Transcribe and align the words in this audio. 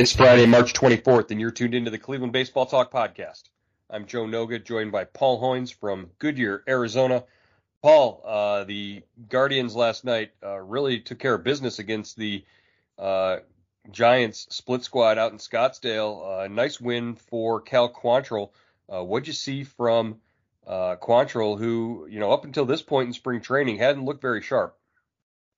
It's 0.00 0.12
Friday, 0.12 0.46
March 0.46 0.72
24th, 0.72 1.30
and 1.30 1.38
you're 1.38 1.50
tuned 1.50 1.74
into 1.74 1.90
the 1.90 1.98
Cleveland 1.98 2.32
Baseball 2.32 2.64
Talk 2.64 2.90
podcast. 2.90 3.42
I'm 3.90 4.06
Joe 4.06 4.24
Noga, 4.24 4.64
joined 4.64 4.92
by 4.92 5.04
Paul 5.04 5.38
Hoynes 5.38 5.74
from 5.74 6.08
Goodyear, 6.18 6.64
Arizona. 6.66 7.24
Paul, 7.82 8.22
uh, 8.24 8.64
the 8.64 9.02
Guardians 9.28 9.76
last 9.76 10.06
night 10.06 10.30
uh, 10.42 10.58
really 10.58 11.00
took 11.00 11.18
care 11.18 11.34
of 11.34 11.44
business 11.44 11.80
against 11.80 12.16
the 12.16 12.46
uh, 12.98 13.40
Giants 13.90 14.46
split 14.48 14.84
squad 14.84 15.18
out 15.18 15.32
in 15.32 15.38
Scottsdale. 15.38 16.44
Uh, 16.44 16.48
nice 16.48 16.80
win 16.80 17.14
for 17.14 17.60
Cal 17.60 17.92
Quantrill. 17.92 18.52
Uh, 18.88 19.04
what'd 19.04 19.26
you 19.26 19.34
see 19.34 19.64
from 19.64 20.16
uh, 20.66 20.96
Quantrill, 20.96 21.58
who, 21.58 22.06
you 22.08 22.20
know, 22.20 22.32
up 22.32 22.46
until 22.46 22.64
this 22.64 22.80
point 22.80 23.08
in 23.08 23.12
spring 23.12 23.42
training 23.42 23.76
hadn't 23.76 24.06
looked 24.06 24.22
very 24.22 24.40
sharp? 24.40 24.79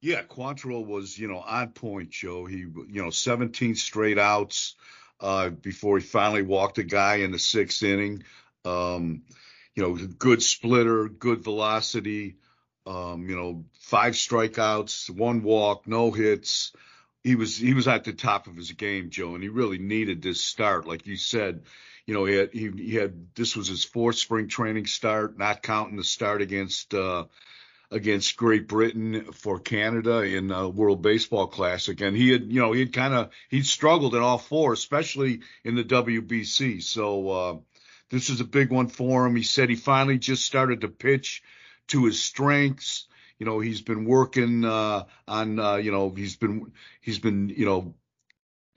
Yeah, 0.02 0.22
Quantrill 0.22 0.84
was, 0.84 1.16
you 1.16 1.28
know, 1.28 1.38
on 1.38 1.68
point, 1.68 2.10
Joe. 2.10 2.44
He, 2.44 2.58
you 2.58 2.86
know, 2.88 3.10
17 3.10 3.76
straight 3.76 4.18
outs 4.18 4.74
uh, 5.20 5.50
before 5.50 5.96
he 5.96 6.04
finally 6.04 6.42
walked 6.42 6.78
a 6.78 6.82
guy 6.82 7.16
in 7.16 7.30
the 7.30 7.38
sixth 7.38 7.84
inning. 7.84 8.24
Um, 8.64 9.22
you 9.76 9.84
know, 9.84 9.94
good 9.94 10.42
splitter, 10.42 11.08
good 11.08 11.44
velocity. 11.44 12.36
Um, 12.84 13.28
you 13.28 13.36
know, 13.36 13.64
five 13.78 14.14
strikeouts, 14.14 15.08
one 15.08 15.44
walk, 15.44 15.86
no 15.86 16.10
hits. 16.10 16.72
He 17.22 17.36
was 17.36 17.56
he 17.56 17.72
was 17.72 17.86
at 17.86 18.02
the 18.02 18.12
top 18.12 18.48
of 18.48 18.56
his 18.56 18.72
game, 18.72 19.10
Joe, 19.10 19.34
and 19.34 19.42
he 19.42 19.48
really 19.48 19.78
needed 19.78 20.20
this 20.20 20.40
start, 20.40 20.84
like 20.84 21.06
you 21.06 21.16
said. 21.16 21.62
You 22.06 22.14
know, 22.14 22.24
he 22.24 22.34
had 22.34 22.52
he, 22.52 22.70
he 22.76 22.94
had 22.96 23.32
this 23.36 23.54
was 23.54 23.68
his 23.68 23.84
fourth 23.84 24.16
spring 24.16 24.48
training 24.48 24.86
start, 24.86 25.38
not 25.38 25.62
counting 25.62 25.96
the 25.96 26.02
start 26.02 26.42
against. 26.42 26.92
Uh, 26.92 27.26
against 27.92 28.36
Great 28.36 28.66
Britain 28.66 29.32
for 29.32 29.58
Canada 29.58 30.22
in 30.22 30.48
the 30.48 30.68
World 30.68 31.02
Baseball 31.02 31.46
Classic, 31.46 32.00
and 32.00 32.16
he 32.16 32.30
had, 32.30 32.50
you 32.50 32.60
know, 32.60 32.72
he'd 32.72 32.92
kind 32.92 33.14
of 33.14 33.30
he'd 33.50 33.66
struggled 33.66 34.14
in 34.14 34.22
all 34.22 34.38
four, 34.38 34.72
especially 34.72 35.40
in 35.62 35.74
the 35.74 35.84
WBC. 35.84 36.82
So 36.82 37.28
uh, 37.28 37.56
this 38.10 38.30
is 38.30 38.40
a 38.40 38.44
big 38.44 38.70
one 38.70 38.88
for 38.88 39.26
him. 39.26 39.36
He 39.36 39.42
said 39.42 39.68
he 39.68 39.76
finally 39.76 40.18
just 40.18 40.44
started 40.44 40.80
to 40.80 40.88
pitch 40.88 41.42
to 41.88 42.06
his 42.06 42.22
strengths. 42.22 43.06
You 43.38 43.46
know, 43.46 43.60
he's 43.60 43.82
been 43.82 44.04
working 44.04 44.64
uh, 44.64 45.04
on, 45.28 45.58
uh, 45.58 45.76
you 45.76 45.92
know, 45.92 46.10
he's 46.10 46.36
been 46.36 46.72
he's 47.00 47.18
been, 47.18 47.50
you 47.50 47.66
know, 47.66 47.94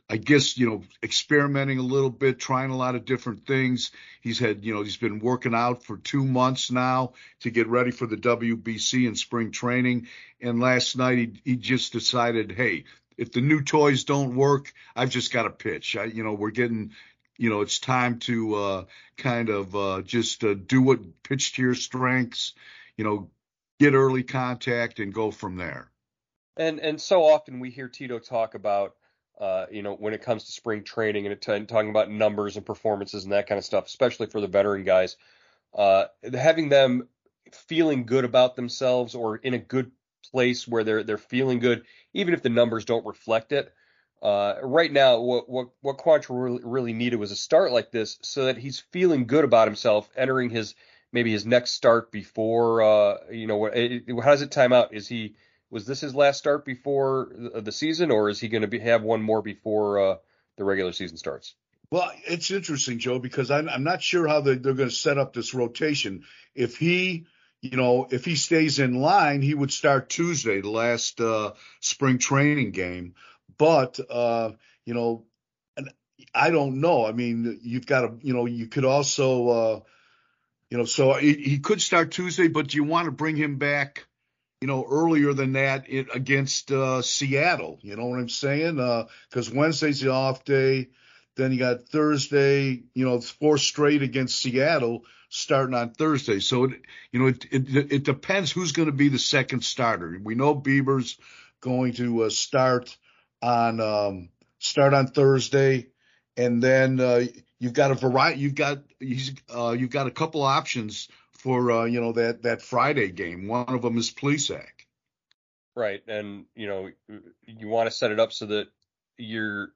I 0.08 0.18
guess, 0.18 0.56
you 0.56 0.70
know, 0.70 0.84
experimenting 1.02 1.80
a 1.80 1.84
little 1.84 2.12
bit, 2.12 2.38
trying 2.38 2.70
a 2.70 2.78
lot 2.78 2.94
of 2.94 3.06
different 3.06 3.48
things. 3.48 3.92
He's 4.22 4.38
had, 4.38 4.64
you 4.64 4.74
know, 4.74 4.84
he's 4.84 4.98
been 4.98 5.20
working 5.20 5.56
out 5.56 5.84
for 5.84 5.98
two 5.98 6.24
months 6.24 6.70
now 6.70 7.14
to 7.40 7.50
get 7.50 7.68
ready 7.68 7.90
for 7.90 8.06
the 8.06 8.18
WBC 8.18 9.08
and 9.08 9.18
spring 9.18 9.52
training. 9.52 10.08
And 10.40 10.60
last 10.60 10.96
night 10.96 11.18
he, 11.18 11.42
he 11.44 11.56
just 11.56 11.92
decided, 11.92 12.52
hey, 12.52 12.84
if 13.18 13.32
the 13.32 13.42
new 13.42 13.64
toys 13.64 14.04
don't 14.04 14.36
work, 14.36 14.72
I've 14.96 15.10
just 15.10 15.34
got 15.34 15.44
to 15.44 15.50
pitch. 15.50 15.98
I, 15.98 16.06
you 16.06 16.24
know, 16.24 16.34
we're 16.34 16.52
getting, 16.52 16.92
you 17.38 17.50
know, 17.50 17.62
it's 17.62 17.80
time 17.80 18.20
to 18.20 18.56
uh, 18.56 18.86
kind 19.18 19.50
of 19.50 19.76
uh, 19.76 20.02
just 20.04 20.44
uh, 20.44 20.54
do 20.54 20.84
what 20.84 21.24
pitch 21.24 21.54
to 21.54 21.64
your 21.64 21.76
strengths, 21.76 22.54
you 22.96 23.04
know, 23.04 23.32
get 23.80 23.96
early 23.96 24.24
contact 24.24 25.00
and 25.00 25.14
go 25.14 25.32
from 25.32 25.56
there. 25.56 25.90
And 26.58 26.80
and 26.80 27.02
so 27.02 27.24
often 27.24 27.60
we 27.60 27.70
hear 27.70 27.90
Tito 27.90 28.20
talk 28.20 28.56
about 28.56 28.96
uh, 29.40 29.66
you 29.70 29.82
know, 29.82 29.94
when 29.96 30.14
it 30.14 30.22
comes 30.22 30.46
to 30.46 30.52
spring 30.52 30.84
training 30.84 31.28
and, 31.28 31.42
t- 31.42 31.66
talking 31.66 31.90
about 31.90 32.10
numbers 32.10 32.56
and 32.58 32.66
performances 32.66 33.24
and 33.24 33.34
that 33.34 33.48
kind 33.48 33.58
of 33.58 33.66
stuff, 33.66 33.88
especially 33.88 34.28
for 34.28 34.40
the 34.40 34.48
veteran 34.48 34.84
guys, 34.84 35.18
uh, 35.74 36.06
having 36.34 36.70
them 36.70 37.08
feeling 37.52 38.06
good 38.06 38.26
about 38.26 38.56
themselves 38.56 39.16
or 39.16 39.38
in 39.38 39.54
a 39.54 39.60
good 39.60 39.92
place 40.32 40.68
where 40.68 40.84
they're 40.84 41.04
they're 41.04 41.18
feeling 41.18 41.60
good, 41.60 41.84
even 42.14 42.34
if 42.34 42.42
the 42.42 42.50
numbers 42.50 42.86
don't 42.86 43.06
reflect 43.06 43.52
it. 43.52 43.74
Uh, 44.22 44.56
right 44.64 44.92
now, 44.92 45.20
what 45.20 45.50
what 45.50 45.68
what 45.82 45.98
Quantrill 45.98 46.42
really, 46.42 46.62
really 46.64 46.94
needed 46.94 47.18
was 47.18 47.32
a 47.32 47.36
start 47.36 47.72
like 47.72 47.92
this, 47.92 48.18
so 48.22 48.46
that 48.46 48.58
he's 48.58 48.80
feeling 48.92 49.28
good 49.28 49.44
about 49.44 49.68
himself 49.68 50.10
entering 50.16 50.50
his 50.50 50.76
maybe 51.12 51.32
his 51.32 51.46
next 51.46 51.72
start 51.72 52.12
before 52.12 52.82
uh, 52.82 53.18
you 53.32 53.48
know 53.48 53.58
what 53.58 53.74
how 53.76 54.32
does 54.32 54.42
it 54.42 54.52
time 54.52 54.74
out? 54.74 54.94
Is 54.94 55.08
he 55.08 55.36
was 55.70 55.86
this 55.86 56.02
his 56.02 56.16
last 56.16 56.38
start 56.38 56.66
before 56.66 57.30
the 57.54 57.72
season, 57.72 58.12
or 58.12 58.30
is 58.30 58.40
he 58.40 58.48
going 58.48 58.70
to 58.70 58.80
have 58.80 59.04
one 59.04 59.22
more 59.22 59.42
before 59.42 60.00
uh, 60.00 60.16
the 60.58 60.64
regular 60.64 60.92
season 60.92 61.18
starts? 61.18 61.56
Well, 61.92 62.12
it's 62.28 62.52
interesting, 62.52 63.00
Joe, 63.00 63.20
because 63.20 63.52
I'm, 63.52 63.70
I'm 63.70 63.84
not 63.84 64.02
sure 64.02 64.28
how 64.28 64.42
they're, 64.42 64.56
they're 64.56 64.74
going 64.74 64.90
to 64.90 64.96
set 64.96 65.18
up 65.18 65.34
this 65.34 65.54
rotation. 65.54 66.24
If 66.56 66.78
he, 66.78 67.28
you 67.62 67.78
know, 67.78 68.08
if 68.10 68.26
he 68.26 68.36
stays 68.36 68.80
in 68.80 68.96
line, 69.02 69.42
he 69.42 69.54
would 69.54 69.72
start 69.72 70.10
Tuesday, 70.10 70.62
the 70.62 70.70
last 70.70 71.22
uh, 71.22 71.54
spring 71.80 72.18
training 72.18 72.72
game. 72.72 73.16
But 73.58 74.00
uh, 74.10 74.52
you 74.86 74.94
know, 74.94 75.26
I 76.34 76.52
don't 76.52 76.82
know. 76.82 77.06
I 77.06 77.12
mean, 77.12 77.60
you've 77.64 77.86
got 77.86 78.02
to, 78.02 78.14
you 78.22 78.34
know, 78.34 78.46
you 78.46 78.68
could 78.68 78.86
also, 78.86 79.50
uh, 79.50 79.80
you 80.70 80.78
know, 80.78 80.86
so 80.86 81.14
he, 81.14 81.34
he 81.34 81.60
could 81.60 81.82
start 81.82 82.12
Tuesday, 82.12 82.48
but 82.48 82.68
do 82.68 82.78
you 82.78 82.84
want 82.84 83.06
to 83.06 83.12
bring 83.12 83.36
him 83.36 83.58
back? 83.58 84.06
You 84.66 84.72
know, 84.72 84.84
earlier 84.90 85.32
than 85.32 85.54
that 85.54 85.88
it, 85.88 86.08
against 86.12 86.72
uh, 86.72 87.00
Seattle. 87.04 87.78
You 87.84 87.96
know 87.96 88.08
what 88.08 88.18
I'm 88.18 88.30
saying? 88.30 88.78
Because 88.78 89.52
uh, 89.52 89.54
Wednesday's 89.54 90.02
the 90.02 90.10
off 90.10 90.44
day. 90.44 90.90
Then 91.36 91.52
you 91.52 91.60
got 91.60 91.88
Thursday, 91.90 92.82
you 92.96 93.06
know, 93.06 93.22
four 93.22 93.60
straight 93.60 94.02
against 94.02 94.42
Seattle 94.42 95.04
starting 95.30 95.76
on 95.76 95.92
Thursday. 95.92 96.40
So, 96.40 96.64
it, 96.64 96.82
you 97.12 97.20
know, 97.20 97.28
it, 97.28 97.46
it, 97.52 97.92
it 97.94 98.04
depends 98.06 98.52
who's 98.52 98.72
going 98.72 98.88
to 98.88 98.92
be 98.92 99.10
the 99.10 99.20
second 99.20 99.64
starter. 99.64 100.20
We 100.24 100.34
know 100.34 100.56
Bieber's 100.56 101.20
going 101.62 101.94
to 101.94 102.24
uh, 102.24 102.30
start 102.32 102.98
on 103.44 103.80
um, 103.80 104.30
start 104.58 104.96
on 104.96 105.06
Thursday, 105.06 105.90
and 106.38 106.64
then 106.64 107.00
uh, 107.00 107.26
you've 107.60 107.74
got 107.74 107.92
a 107.92 107.94
variety. 107.94 108.40
You've 108.40 108.56
got 108.56 108.80
uh, 109.56 109.76
you've 109.78 109.92
got 109.92 110.08
a 110.08 110.12
couple 110.12 110.42
options 110.42 111.08
for 111.46 111.72
uh, 111.72 111.86
you 111.86 112.02
know 112.02 112.12
that 112.14 112.42
that 112.42 112.64
Friday 112.64 113.12
game. 113.12 113.48
One 113.48 113.70
of 113.70 113.84
them 113.84 113.98
is 114.00 114.12
Plesac. 114.12 114.88
Right, 115.76 116.02
and 116.08 116.46
you 116.56 116.68
know 116.68 116.90
you 117.46 117.68
want 117.68 117.88
to 117.88 117.96
set 117.96 118.12
it 118.12 118.20
up 118.20 118.34
so 118.34 118.48
that 118.48 118.68
you're 119.18 119.70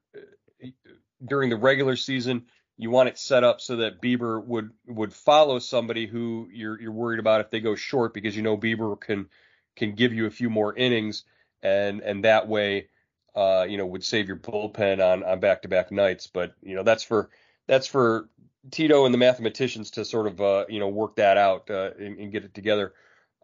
during 1.24 1.50
the 1.50 1.56
regular 1.56 1.94
season 1.96 2.46
you 2.80 2.90
want 2.90 3.10
it 3.10 3.18
set 3.18 3.44
up 3.44 3.60
so 3.60 3.76
that 3.76 4.00
Bieber 4.00 4.42
would 4.42 4.70
would 4.86 5.12
follow 5.12 5.58
somebody 5.58 6.06
who 6.06 6.48
you're 6.50 6.80
you're 6.80 6.92
worried 6.92 7.20
about 7.20 7.42
if 7.42 7.50
they 7.50 7.60
go 7.60 7.74
short 7.74 8.14
because 8.14 8.34
you 8.34 8.42
know 8.42 8.56
Bieber 8.56 8.98
can 8.98 9.28
can 9.76 9.94
give 9.94 10.14
you 10.14 10.24
a 10.24 10.30
few 10.30 10.48
more 10.48 10.74
innings 10.74 11.24
and 11.62 12.00
and 12.00 12.24
that 12.24 12.48
way 12.48 12.88
uh, 13.34 13.66
you 13.68 13.76
know 13.76 13.84
would 13.84 14.02
save 14.02 14.28
your 14.28 14.38
bullpen 14.38 14.98
on 15.04 15.22
on 15.22 15.40
back 15.40 15.62
to 15.62 15.68
back 15.68 15.92
nights. 15.92 16.26
But 16.26 16.54
you 16.62 16.74
know 16.74 16.82
that's 16.82 17.02
for 17.04 17.28
that's 17.66 17.86
for 17.86 18.30
Tito 18.70 19.04
and 19.04 19.14
the 19.14 19.18
mathematicians 19.18 19.92
to 19.92 20.04
sort 20.04 20.26
of 20.26 20.40
uh, 20.40 20.66
you 20.68 20.80
know 20.80 20.88
work 20.88 21.16
that 21.16 21.36
out 21.36 21.70
uh, 21.70 21.90
and, 21.98 22.18
and, 22.18 22.32
get 22.32 22.44
it 22.44 22.54
together. 22.54 22.92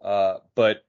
Uh, 0.01 0.35
but 0.53 0.85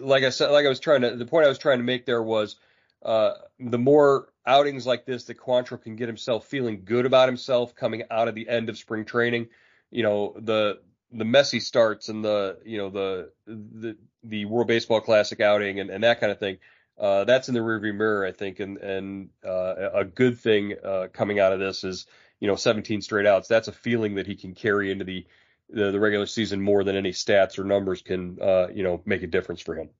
like 0.00 0.24
I 0.24 0.30
said, 0.30 0.50
like 0.50 0.66
I 0.66 0.68
was 0.68 0.80
trying 0.80 1.02
to, 1.02 1.14
the 1.14 1.26
point 1.26 1.46
I 1.46 1.48
was 1.48 1.58
trying 1.58 1.78
to 1.78 1.84
make 1.84 2.06
there 2.06 2.22
was 2.22 2.56
uh, 3.04 3.34
the 3.60 3.78
more 3.78 4.28
outings 4.46 4.86
like 4.86 5.06
this 5.06 5.24
that 5.24 5.38
Quantrill 5.38 5.80
can 5.80 5.94
get 5.94 6.08
himself 6.08 6.46
feeling 6.46 6.82
good 6.84 7.06
about 7.06 7.28
himself 7.28 7.74
coming 7.74 8.02
out 8.10 8.26
of 8.26 8.34
the 8.34 8.48
end 8.48 8.68
of 8.68 8.78
spring 8.78 9.04
training, 9.04 9.48
you 9.90 10.02
know, 10.02 10.34
the 10.38 10.80
the 11.12 11.24
messy 11.24 11.60
starts 11.60 12.08
and 12.08 12.24
the 12.24 12.58
you 12.64 12.78
know 12.78 12.90
the 12.90 13.30
the 13.46 13.96
the 14.24 14.44
World 14.46 14.66
Baseball 14.66 15.00
Classic 15.00 15.40
outing 15.40 15.78
and, 15.78 15.90
and 15.90 16.02
that 16.02 16.20
kind 16.20 16.32
of 16.32 16.40
thing. 16.40 16.58
Uh, 16.98 17.24
that's 17.24 17.48
in 17.48 17.54
the 17.54 17.60
rearview 17.60 17.94
mirror, 17.94 18.24
I 18.26 18.32
think, 18.32 18.58
and 18.58 18.78
and 18.78 19.28
uh, 19.46 19.90
a 19.94 20.04
good 20.04 20.38
thing 20.40 20.74
coming 21.12 21.38
out 21.38 21.52
of 21.52 21.60
this 21.60 21.84
is 21.84 22.06
you 22.40 22.48
know 22.48 22.56
17 22.56 23.02
straight 23.02 23.26
outs. 23.26 23.48
That's 23.48 23.68
a 23.68 23.72
feeling 23.72 24.16
that 24.16 24.26
he 24.26 24.36
can 24.36 24.54
carry 24.54 24.90
into 24.90 25.04
the 25.04 25.26
the, 25.68 25.90
the 25.90 26.00
regular 26.00 26.26
season 26.26 26.60
more 26.60 26.84
than 26.84 26.96
any 26.96 27.10
stats 27.10 27.58
or 27.58 27.64
numbers 27.64 28.02
can 28.02 28.38
uh, 28.40 28.68
you 28.68 28.82
know 28.82 29.02
make 29.04 29.22
a 29.22 29.26
difference 29.28 29.60
for 29.60 29.74
him. 29.74 29.90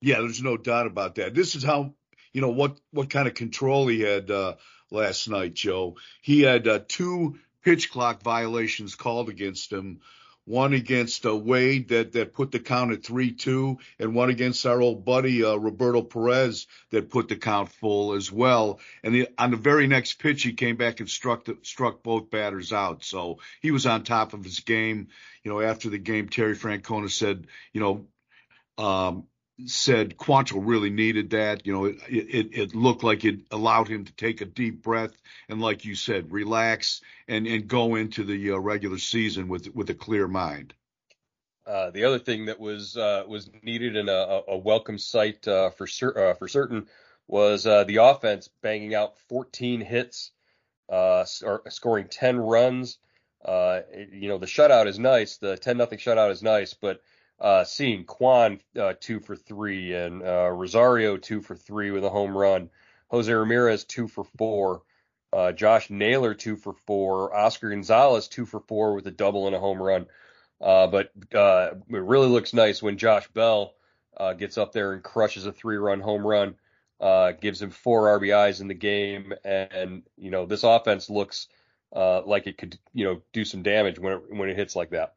Yeah, 0.00 0.20
there's 0.20 0.42
no 0.42 0.56
doubt 0.56 0.86
about 0.86 1.16
that. 1.16 1.34
This 1.34 1.56
is 1.56 1.62
how 1.64 1.94
you 2.32 2.40
know 2.40 2.50
what 2.50 2.78
what 2.90 3.10
kind 3.10 3.28
of 3.28 3.34
control 3.34 3.86
he 3.86 4.00
had 4.00 4.30
uh, 4.30 4.56
last 4.90 5.28
night, 5.28 5.54
Joe. 5.54 5.96
He 6.22 6.42
had 6.42 6.68
uh, 6.68 6.80
two 6.86 7.38
pitch 7.62 7.90
clock 7.90 8.22
violations 8.22 8.94
called 8.94 9.28
against 9.28 9.72
him 9.72 10.00
one 10.44 10.72
against 10.72 11.26
uh, 11.26 11.36
Wade 11.36 11.88
that 11.88 12.12
that 12.12 12.32
put 12.32 12.50
the 12.50 12.58
count 12.58 12.92
at 12.92 13.04
three 13.04 13.32
two, 13.32 13.78
and 13.98 14.14
one 14.14 14.30
against 14.30 14.66
our 14.66 14.80
old 14.80 15.04
buddy 15.04 15.44
uh, 15.44 15.54
Roberto 15.54 16.02
Perez 16.02 16.66
that 16.90 17.10
put 17.10 17.28
the 17.28 17.36
count 17.36 17.70
full 17.70 18.14
as 18.14 18.32
well. 18.32 18.80
And 19.02 19.14
the, 19.14 19.28
on 19.38 19.50
the 19.50 19.56
very 19.56 19.86
next 19.86 20.14
pitch, 20.14 20.42
he 20.42 20.52
came 20.52 20.76
back 20.76 21.00
and 21.00 21.08
struck 21.08 21.44
the, 21.44 21.58
struck 21.62 22.02
both 22.02 22.30
batters 22.30 22.72
out. 22.72 23.04
So 23.04 23.38
he 23.60 23.70
was 23.70 23.86
on 23.86 24.02
top 24.02 24.32
of 24.32 24.44
his 24.44 24.60
game. 24.60 25.08
You 25.44 25.52
know, 25.52 25.60
after 25.60 25.88
the 25.88 25.98
game, 25.98 26.28
Terry 26.28 26.56
Francona 26.56 27.10
said, 27.10 27.46
you 27.72 27.80
know, 27.80 28.06
um, 28.82 29.24
said 29.66 30.16
Quantrill 30.16 30.62
really 30.64 30.90
needed 30.90 31.30
that. 31.30 31.66
You 31.66 31.72
know, 31.72 31.84
it, 31.86 31.98
it, 32.08 32.48
it 32.52 32.74
looked 32.74 33.02
like 33.02 33.24
it 33.24 33.40
allowed 33.50 33.88
him 33.88 34.04
to 34.04 34.12
take 34.12 34.40
a 34.40 34.44
deep 34.44 34.82
breath 34.82 35.20
and, 35.48 35.60
like 35.60 35.84
you 35.84 35.94
said, 35.94 36.32
relax 36.32 37.00
and, 37.28 37.46
and 37.46 37.68
go 37.68 37.94
into 37.94 38.24
the 38.24 38.52
uh, 38.52 38.56
regular 38.58 38.98
season 38.98 39.48
with 39.48 39.74
with 39.74 39.90
a 39.90 39.94
clear 39.94 40.28
mind. 40.28 40.74
Uh, 41.66 41.90
the 41.90 42.04
other 42.04 42.18
thing 42.18 42.46
that 42.46 42.58
was 42.58 42.96
uh, 42.96 43.24
was 43.28 43.50
needed 43.62 43.96
and 43.96 44.08
a, 44.08 44.42
a 44.48 44.56
welcome 44.56 44.98
sight 44.98 45.46
uh, 45.46 45.70
for 45.70 45.86
cer- 45.86 46.30
uh, 46.30 46.34
for 46.34 46.48
certain 46.48 46.86
was 47.28 47.66
uh, 47.66 47.84
the 47.84 47.96
offense 47.96 48.48
banging 48.60 48.94
out 48.94 49.16
14 49.28 49.80
hits, 49.80 50.32
or 50.88 51.62
scoring 51.68 52.08
10 52.08 52.38
runs. 52.38 52.98
you 53.46 54.28
know, 54.28 54.38
the 54.38 54.46
shutout 54.46 54.86
is 54.86 54.98
nice. 54.98 55.36
The 55.36 55.56
10 55.56 55.76
nothing 55.76 55.98
shutout 55.98 56.32
is 56.32 56.42
nice, 56.42 56.74
but 56.74 57.00
uh, 57.40 57.64
seeing 57.64 58.04
Kwan 58.04 58.60
uh, 58.78 58.94
two 59.00 59.20
for 59.20 59.34
three 59.34 59.94
and 59.94 60.22
uh, 60.22 60.50
Rosario 60.50 61.16
two 61.16 61.40
for 61.40 61.56
three 61.56 61.90
with 61.90 62.04
a 62.04 62.10
home 62.10 62.36
run, 62.36 62.70
Jose 63.08 63.32
Ramirez 63.32 63.84
two 63.84 64.08
for 64.08 64.24
four, 64.36 64.82
uh, 65.32 65.52
Josh 65.52 65.88
Naylor 65.88 66.34
two 66.34 66.56
for 66.56 66.74
four, 66.86 67.34
Oscar 67.34 67.70
Gonzalez 67.70 68.28
two 68.28 68.44
for 68.44 68.60
four 68.60 68.94
with 68.94 69.06
a 69.06 69.10
double 69.10 69.46
and 69.46 69.56
a 69.56 69.60
home 69.60 69.82
run. 69.82 70.06
Uh, 70.60 70.86
but 70.86 71.10
uh, 71.34 71.70
it 71.88 72.02
really 72.02 72.28
looks 72.28 72.52
nice 72.52 72.82
when 72.82 72.98
Josh 72.98 73.26
Bell 73.28 73.74
gets 74.36 74.58
up 74.58 74.72
there 74.72 74.92
and 74.92 75.02
crushes 75.02 75.46
a 75.46 75.52
three-run 75.52 76.00
home 76.00 76.26
run, 76.26 76.56
gives 77.40 77.62
him 77.62 77.70
four 77.70 78.20
RBIs 78.20 78.60
in 78.60 78.68
the 78.68 78.74
game, 78.74 79.32
and, 79.42 79.72
and 79.72 80.02
you 80.18 80.30
know 80.30 80.44
this 80.44 80.62
offense 80.62 81.08
looks 81.08 81.48
like 81.90 82.46
it 82.46 82.58
could 82.58 82.78
you 82.92 83.06
know 83.06 83.22
do 83.32 83.46
some 83.46 83.62
damage 83.62 83.98
when 83.98 84.12
it, 84.12 84.22
when 84.28 84.50
it 84.50 84.56
hits 84.56 84.76
like 84.76 84.90
that. 84.90 85.14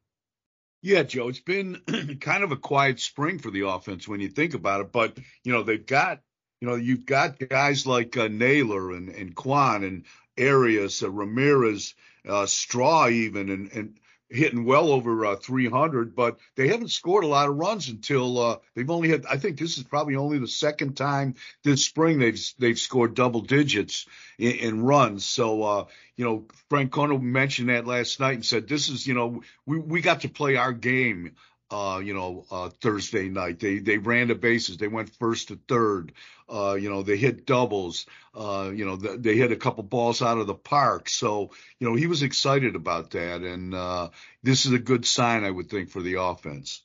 Yeah, 0.84 1.04
Joe, 1.04 1.30
it's 1.30 1.40
been 1.40 1.82
kind 2.22 2.44
of 2.44 2.52
a 2.52 2.58
quiet 2.58 3.00
spring 3.00 3.40
for 3.40 3.50
the 3.50 3.68
offense 3.68 4.06
when 4.08 4.20
you 4.20 4.28
think 4.28 4.54
about 4.54 4.82
it. 4.82 4.92
But 4.92 5.18
you 5.44 5.54
know 5.54 5.64
they've 5.64 5.86
got, 5.86 6.22
you 6.62 6.68
know, 6.68 6.76
you've 6.76 7.06
got 7.06 7.40
guys 7.40 7.88
like 7.88 8.18
uh, 8.18 8.28
Naylor 8.28 8.92
and 8.92 9.10
and 9.10 9.34
Kwan 9.34 9.86
and 9.86 10.06
Arias, 10.38 11.02
uh, 11.02 11.10
Ramirez, 11.10 11.96
uh, 12.28 12.46
Straw, 12.48 13.08
even, 13.08 13.50
and 13.50 13.72
and 13.72 14.00
hitting 14.34 14.66
well 14.66 14.90
over 14.90 15.26
uh, 15.26 15.36
300, 15.36 16.16
but 16.16 16.38
they 16.56 16.68
haven't 16.68 16.90
scored 16.90 17.24
a 17.24 17.28
lot 17.28 17.48
of 17.48 17.56
runs 17.56 17.90
until 17.90 18.40
uh, 18.40 18.58
they've 18.76 18.90
only 18.90 19.10
had. 19.10 19.26
I 19.26 19.38
think 19.38 19.58
this 19.58 19.78
is 19.78 19.84
probably 19.84 20.16
only 20.16 20.40
the 20.40 20.48
second 20.48 20.98
time 20.98 21.36
this 21.64 21.86
spring 21.86 22.20
they've 22.20 22.42
they've 22.58 22.80
scored 22.80 23.14
double 23.14 23.42
digits 23.42 24.08
in, 24.38 24.52
in 24.52 24.84
runs. 24.84 25.24
So 25.24 25.64
uh, 25.64 25.86
you 26.18 26.26
know, 26.26 26.46
Francona 26.70 27.22
mentioned 27.22 27.70
that 27.70 27.88
last 27.88 28.20
night 28.20 28.36
and 28.36 28.46
said 28.46 28.68
this 28.68 28.90
is 28.90 29.06
you 29.06 29.14
know 29.14 29.42
we 29.66 29.78
we 29.78 30.02
got 30.02 30.22
to 30.22 30.30
play 30.30 30.56
our 30.56 30.74
game 30.74 31.36
uh, 31.74 31.98
you 31.98 32.14
know, 32.14 32.46
uh, 32.52 32.70
Thursday 32.70 33.30
night. 33.30 33.60
They 33.60 33.80
they 33.80 33.98
ran 33.98 34.28
the 34.28 34.36
bases. 34.36 34.78
They 34.78 34.88
went 34.88 35.10
first 35.16 35.48
to 35.48 35.60
third. 35.68 36.14
Uh, 36.48 36.76
you 36.80 36.90
know, 36.90 37.02
they 37.02 37.18
hit 37.18 37.48
doubles. 37.48 38.06
Uh, 38.36 38.72
you 38.74 38.86
know, 38.86 38.96
the, 38.96 39.18
they 39.18 39.36
hit 39.36 39.52
a 39.52 39.56
couple 39.56 39.84
balls 39.84 40.22
out 40.22 40.38
of 40.38 40.46
the 40.46 40.54
park. 40.54 41.10
So, 41.10 41.50
you 41.80 41.90
know, 41.90 41.96
he 41.96 42.06
was 42.06 42.22
excited 42.22 42.76
about 42.76 43.12
that, 43.12 43.42
and 43.42 43.74
uh, 43.74 44.10
this 44.44 44.68
is 44.68 44.74
a 44.74 44.80
good 44.80 45.04
sign, 45.04 45.44
I 45.44 45.50
would 45.50 45.70
think, 45.70 45.90
for 45.90 46.02
the 46.02 46.22
offense. 46.22 46.84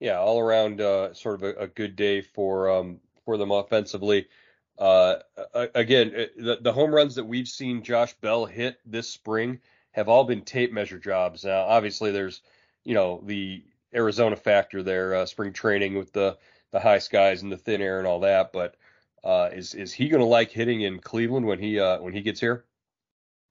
Yeah, 0.00 0.18
all 0.18 0.40
around, 0.40 0.80
uh, 0.80 1.14
sort 1.14 1.36
of 1.36 1.42
a, 1.44 1.62
a, 1.62 1.66
good 1.68 1.94
day 1.94 2.20
for 2.20 2.70
um, 2.70 2.98
for 3.24 3.36
them 3.36 3.52
offensively. 3.52 4.26
Again, 4.80 6.28
the, 6.36 6.58
the 6.60 6.72
home 6.72 6.92
runs 6.92 7.14
that 7.16 7.24
we've 7.24 7.48
seen 7.48 7.84
Josh 7.84 8.14
Bell 8.14 8.46
hit 8.46 8.78
this 8.84 9.08
spring 9.08 9.60
have 9.92 10.08
all 10.08 10.24
been 10.24 10.42
tape 10.42 10.72
measure 10.72 10.98
jobs. 10.98 11.44
Now, 11.44 11.62
obviously, 11.62 12.10
there's 12.10 12.40
you 12.84 12.94
know 12.94 13.22
the 13.24 13.62
Arizona 13.94 14.36
factor 14.36 14.82
there, 14.82 15.14
uh, 15.14 15.26
spring 15.26 15.52
training 15.52 15.96
with 15.96 16.12
the 16.12 16.36
the 16.70 16.80
high 16.80 16.98
skies 16.98 17.42
and 17.42 17.50
the 17.50 17.56
thin 17.56 17.80
air 17.80 17.98
and 17.98 18.06
all 18.06 18.20
that. 18.20 18.52
But 18.52 18.76
uh, 19.24 19.50
is 19.52 19.74
is 19.74 19.92
he 19.92 20.08
going 20.08 20.20
to 20.20 20.26
like 20.26 20.50
hitting 20.50 20.82
in 20.82 20.98
Cleveland 20.98 21.46
when 21.46 21.58
he 21.58 21.80
uh, 21.80 22.00
when 22.00 22.12
he 22.12 22.22
gets 22.22 22.40
here? 22.40 22.64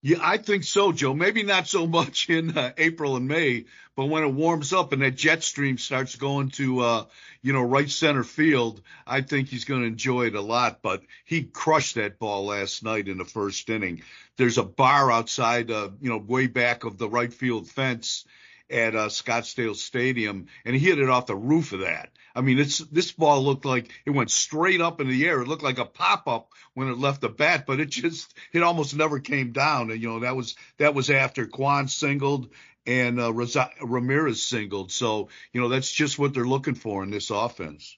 Yeah, 0.04 0.20
I 0.22 0.38
think 0.38 0.64
so, 0.64 0.92
Joe. 0.92 1.16
Maybe 1.16 1.42
not 1.42 1.68
so 1.68 1.88
much 1.88 2.30
in 2.30 2.56
uh, 2.56 2.72
April 2.78 3.16
and 3.16 3.28
May, 3.28 3.66
but 3.96 4.06
when 4.06 4.24
it 4.24 4.34
warms 4.34 4.72
up 4.72 4.94
and 4.94 5.02
that 5.02 5.16
jet 5.16 5.44
stream 5.44 5.80
starts 5.80 6.16
going 6.16 6.50
to, 6.52 6.82
uh, 6.82 7.06
you 7.42 7.52
know, 7.52 7.64
right 7.64 7.90
center 7.90 8.24
field, 8.24 8.82
I 9.08 9.22
think 9.22 9.48
he's 9.50 9.66
going 9.66 9.82
to 9.82 9.88
enjoy 9.88 10.28
it 10.28 10.36
a 10.36 10.42
lot. 10.42 10.84
But 10.84 11.02
he 11.26 11.44
crushed 11.44 11.96
that 11.96 12.20
ball 12.20 12.46
last 12.46 12.84
night 12.84 13.08
in 13.08 13.18
the 13.18 13.26
first 13.26 13.68
inning. 13.72 14.04
There's 14.38 14.60
a 14.60 14.64
bar 14.64 15.12
outside, 15.12 15.72
uh, 15.72 15.90
you 16.00 16.10
know, 16.10 16.20
way 16.20 16.46
back 16.46 16.84
of 16.84 17.00
the 17.00 17.10
right 17.10 17.34
field 17.34 17.68
fence, 17.68 18.24
at 18.70 18.96
uh, 18.96 19.08
Scottsdale 19.08 19.76
Stadium, 19.76 20.48
and 20.66 20.76
he 20.76 20.82
hit 20.82 21.00
it 21.00 21.10
off 21.10 21.28
the 21.28 21.36
roof 21.36 21.74
of 21.74 21.82
that. 21.82 22.10
I 22.36 22.42
mean, 22.42 22.60
it's 22.60 22.80
this 22.80 23.12
ball 23.12 23.44
looked 23.44 23.66
like 23.66 23.92
it 24.06 24.12
went 24.12 24.30
straight 24.30 24.82
up 24.82 25.02
in 25.02 25.08
the 25.08 25.26
air. 25.26 25.42
It 25.42 25.48
looked 25.48 25.64
like 25.64 25.80
a 25.80 25.86
pop 25.86 26.28
up 26.28 26.50
when 26.74 26.88
it 26.88 26.98
left 26.98 27.22
the 27.22 27.30
bat, 27.30 27.66
but 27.66 27.80
it 27.80 27.90
just 27.90 28.34
it 28.54 28.64
almost 28.64 28.96
never 28.96 29.20
came 29.20 29.52
down. 29.52 29.90
And 29.90 30.02
you 30.02 30.10
know 30.10 30.20
that 30.20 30.36
was 30.36 30.56
that 30.78 30.94
was 30.94 31.10
after 31.10 31.48
Kwan 31.48 31.88
singled 31.88 32.50
and 32.86 33.20
uh, 33.20 33.34
Ramirez 33.82 34.44
singled. 34.44 34.92
So 34.92 35.30
you 35.52 35.62
know 35.62 35.70
that's 35.70 35.92
just 35.92 36.20
what 36.20 36.34
they're 36.34 36.46
looking 36.46 36.76
for 36.76 37.04
in 37.04 37.10
this 37.10 37.30
offense. 37.30 37.98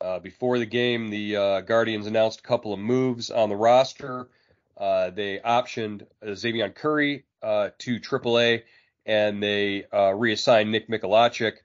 Uh, 0.00 0.18
before 0.18 0.58
the 0.58 0.66
game, 0.66 1.08
the 1.08 1.36
uh, 1.36 1.60
Guardians 1.62 2.06
announced 2.06 2.40
a 2.40 2.42
couple 2.42 2.72
of 2.72 2.78
moves 2.78 3.30
on 3.30 3.48
the 3.48 3.56
roster. 3.56 4.28
Uh, 4.76 5.10
they 5.10 5.38
optioned 5.38 6.06
Xzavion 6.22 6.74
Curry 6.74 7.24
uh, 7.42 7.70
to 7.78 8.00
AAA 8.00 8.64
and 9.06 9.42
they 9.42 9.84
uh, 9.92 10.12
reassigned 10.12 10.72
Nick 10.72 10.88
Mikolajchak 10.88 11.58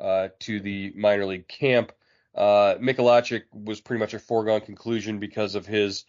uh, 0.00 0.28
to 0.40 0.60
the 0.60 0.92
minor 0.94 1.26
league 1.26 1.48
camp. 1.48 1.92
Uh, 2.34 2.74
was 2.78 3.80
pretty 3.80 3.98
much 3.98 4.12
a 4.12 4.18
foregone 4.18 4.60
conclusion 4.60 5.18
because 5.18 5.54
of 5.54 5.66
his 5.66 6.04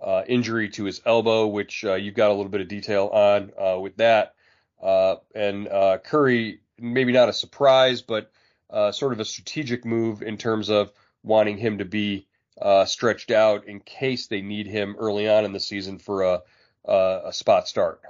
uh, 0.00 0.22
injury 0.26 0.68
to 0.68 0.84
his 0.84 1.00
elbow, 1.04 1.46
which 1.46 1.84
uh, 1.84 1.94
you've 1.94 2.14
got 2.14 2.30
a 2.30 2.34
little 2.34 2.50
bit 2.50 2.60
of 2.60 2.68
detail 2.68 3.08
on 3.08 3.52
uh, 3.58 3.78
with 3.78 3.96
that. 3.96 4.34
Uh, 4.82 5.16
and 5.34 5.68
Curry, 6.04 6.60
maybe 6.78 7.12
not 7.12 7.28
a 7.28 7.32
surprise, 7.32 8.02
but 8.02 8.30
sort 8.92 9.12
of 9.12 9.20
a 9.20 9.24
strategic 9.24 9.84
move 9.84 10.22
in 10.22 10.36
terms 10.36 10.70
of 10.70 10.92
wanting 11.22 11.56
him 11.56 11.78
to 11.78 11.84
be 11.84 12.26
stretched 12.84 13.30
out 13.30 13.66
in 13.66 13.80
case 13.80 14.26
they 14.26 14.40
need 14.40 14.66
him 14.66 14.96
early 14.98 15.28
on 15.28 15.44
in 15.44 15.52
the 15.52 15.60
season 15.60 15.98
for 15.98 16.22
a, 16.22 16.42
a 16.84 17.32
spot 17.32 17.68
start. 17.68 18.02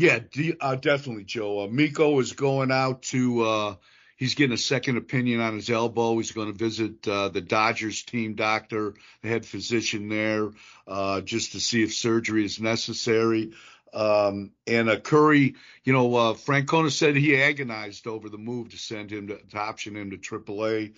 Yeah, 0.00 0.20
uh, 0.62 0.76
definitely, 0.76 1.24
Joe. 1.24 1.64
Uh, 1.64 1.66
Miko 1.66 2.18
is 2.20 2.32
going 2.32 2.72
out 2.72 3.02
to. 3.02 3.42
Uh, 3.42 3.74
he's 4.16 4.34
getting 4.34 4.54
a 4.54 4.56
second 4.56 4.96
opinion 4.96 5.42
on 5.42 5.54
his 5.54 5.68
elbow. 5.68 6.16
He's 6.16 6.32
going 6.32 6.50
to 6.50 6.58
visit 6.58 7.06
uh, 7.06 7.28
the 7.28 7.42
Dodgers 7.42 8.02
team 8.02 8.34
doctor, 8.34 8.94
the 9.20 9.28
head 9.28 9.44
physician 9.44 10.08
there, 10.08 10.52
uh, 10.86 11.20
just 11.20 11.52
to 11.52 11.60
see 11.60 11.82
if 11.82 11.94
surgery 11.94 12.46
is 12.46 12.58
necessary. 12.58 13.52
Um, 13.92 14.52
and 14.66 14.88
uh, 14.88 15.00
Curry, 15.00 15.56
you 15.84 15.92
know, 15.92 16.14
uh, 16.14 16.32
Francona 16.32 16.90
said 16.90 17.14
he 17.14 17.36
agonized 17.36 18.06
over 18.06 18.30
the 18.30 18.38
move 18.38 18.70
to 18.70 18.78
send 18.78 19.12
him 19.12 19.26
to, 19.26 19.36
to 19.36 19.58
option 19.58 19.96
him 19.96 20.12
to 20.12 20.16
AAA. 20.16 20.94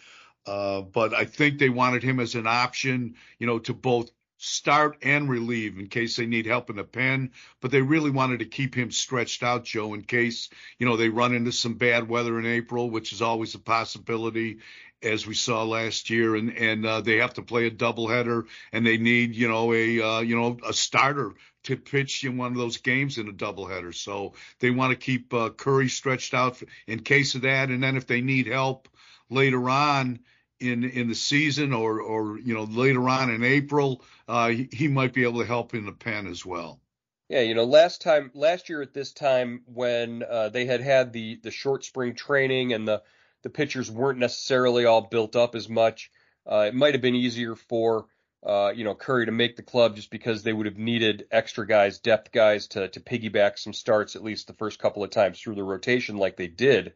Uh, 0.47 0.83
but 0.83 1.13
I 1.13 1.25
think 1.25 1.59
they 1.59 1.71
wanted 1.71 2.05
him 2.05 2.21
as 2.21 2.37
an 2.37 2.47
option, 2.47 3.17
you 3.41 3.49
know, 3.49 3.59
to 3.59 3.75
both 3.75 4.13
start 4.45 4.97
and 5.03 5.29
relieve 5.31 5.79
in 5.79 5.87
case 5.87 6.17
they 6.17 6.27
need 6.27 6.47
help 6.47 6.69
in 6.69 6.75
the 6.75 6.83
pen. 6.83 7.31
But 7.61 7.71
they 7.71 7.81
really 7.81 8.11
wanted 8.11 8.41
to 8.41 8.45
keep 8.45 8.75
him 8.75 8.91
stretched 8.91 9.45
out, 9.45 9.65
Joe, 9.65 9.95
in 9.95 10.03
case, 10.03 10.51
you 10.79 10.87
know, 10.87 10.97
they 10.97 11.09
run 11.09 11.33
into 11.33 11.53
some 11.53 11.75
bad 11.75 12.09
weather 12.09 12.41
in 12.41 12.47
April, 12.47 12.91
which 12.91 13.13
is 13.13 13.23
always 13.23 13.55
a 13.55 13.61
possibility. 13.61 14.59
as 15.03 15.27
we 15.27 15.35
saw 15.35 15.65
last 15.65 16.11
year, 16.11 16.37
and 16.37 16.57
and 16.57 16.87
uh, 16.87 17.01
they 17.01 17.17
have 17.19 17.35
to 17.35 17.43
play 17.43 17.67
a 17.67 17.71
doubleheader, 17.71 18.45
and 18.73 18.87
they 18.87 18.99
need 18.99 19.35
you 19.35 19.49
know 19.49 19.73
a 19.73 20.01
uh, 20.01 20.21
you 20.21 20.37
know 20.37 20.59
a 20.67 20.73
starter 20.73 21.33
to 21.65 21.77
pitch 21.77 22.25
in 22.25 22.37
one 22.37 22.53
of 22.53 22.59
those 22.59 22.79
games 22.79 23.19
in 23.19 23.29
a 23.29 23.33
doubleheader. 23.33 23.95
So 23.95 24.35
they 24.59 24.71
want 24.71 24.91
to 24.91 24.97
keep 24.97 25.33
uh, 25.33 25.51
Curry 25.51 25.89
stretched 25.89 26.35
out 26.35 26.61
in 26.87 27.01
case 27.01 27.35
of 27.35 27.43
that, 27.43 27.69
and 27.69 27.83
then 27.83 27.97
if 27.97 28.07
they 28.07 28.21
need 28.21 28.47
help 28.47 28.89
later 29.31 29.69
on 29.71 30.21
in 30.63 30.85
in 30.85 31.09
the 31.09 31.15
season 31.15 31.73
or 31.73 32.01
or 32.01 32.39
you 32.39 32.55
know 32.55 32.65
later 32.65 33.09
on 33.09 33.31
in 33.31 33.43
April, 33.43 34.03
uh, 34.29 34.49
he, 34.49 34.69
he 34.73 34.89
might 34.89 35.13
be 35.13 35.25
able 35.25 35.41
to 35.41 35.47
help 35.47 35.75
in 35.75 35.85
the 35.85 35.93
pen 35.93 36.27
as 36.27 36.47
well. 36.47 36.81
Yeah, 37.29 37.41
you 37.41 37.55
know, 37.55 37.65
last 37.65 38.03
time, 38.03 38.31
last 38.35 38.69
year 38.69 38.83
at 38.83 38.93
this 38.93 39.13
time, 39.13 39.63
when 39.65 40.23
uh, 40.23 40.51
they 40.51 40.67
had 40.67 40.83
had 40.83 41.13
the 41.13 41.37
the 41.43 41.51
short 41.51 41.85
spring 41.85 42.15
training 42.15 42.75
and 42.75 42.87
the 42.87 43.03
the 43.43 43.51
pitchers 43.51 43.91
weren't 43.91 44.19
necessarily 44.19 44.85
all 44.85 45.01
built 45.01 45.35
up 45.35 45.55
as 45.55 45.69
much, 45.69 46.11
uh, 46.47 46.67
it 46.69 46.75
might 46.75 46.95
have 46.95 47.01
been 47.01 47.15
easier 47.15 47.57
for 47.57 48.05
uh, 48.45 48.73
you 48.77 48.85
know 48.85 48.95
Curry 48.95 49.27
to 49.27 49.33
make 49.33 49.57
the 49.57 49.63
club 49.63 49.97
just 49.97 50.11
because 50.11 50.43
they 50.43 50.53
would 50.53 50.67
have 50.67 50.77
needed 50.77 51.27
extra 51.31 51.67
guys, 51.67 52.01
depth 52.01 52.33
guys 52.33 52.67
to 52.69 52.89
to 52.89 53.01
piggyback 53.01 53.59
some 53.59 53.73
starts 53.73 54.15
at 54.15 54.23
least 54.23 54.47
the 54.47 54.53
first 54.53 54.79
couple 54.79 55.03
of 55.03 55.09
times 55.09 55.41
through 55.41 55.55
the 55.55 55.65
rotation 55.65 56.19
like 56.19 56.37
they 56.37 56.49
did, 56.49 56.93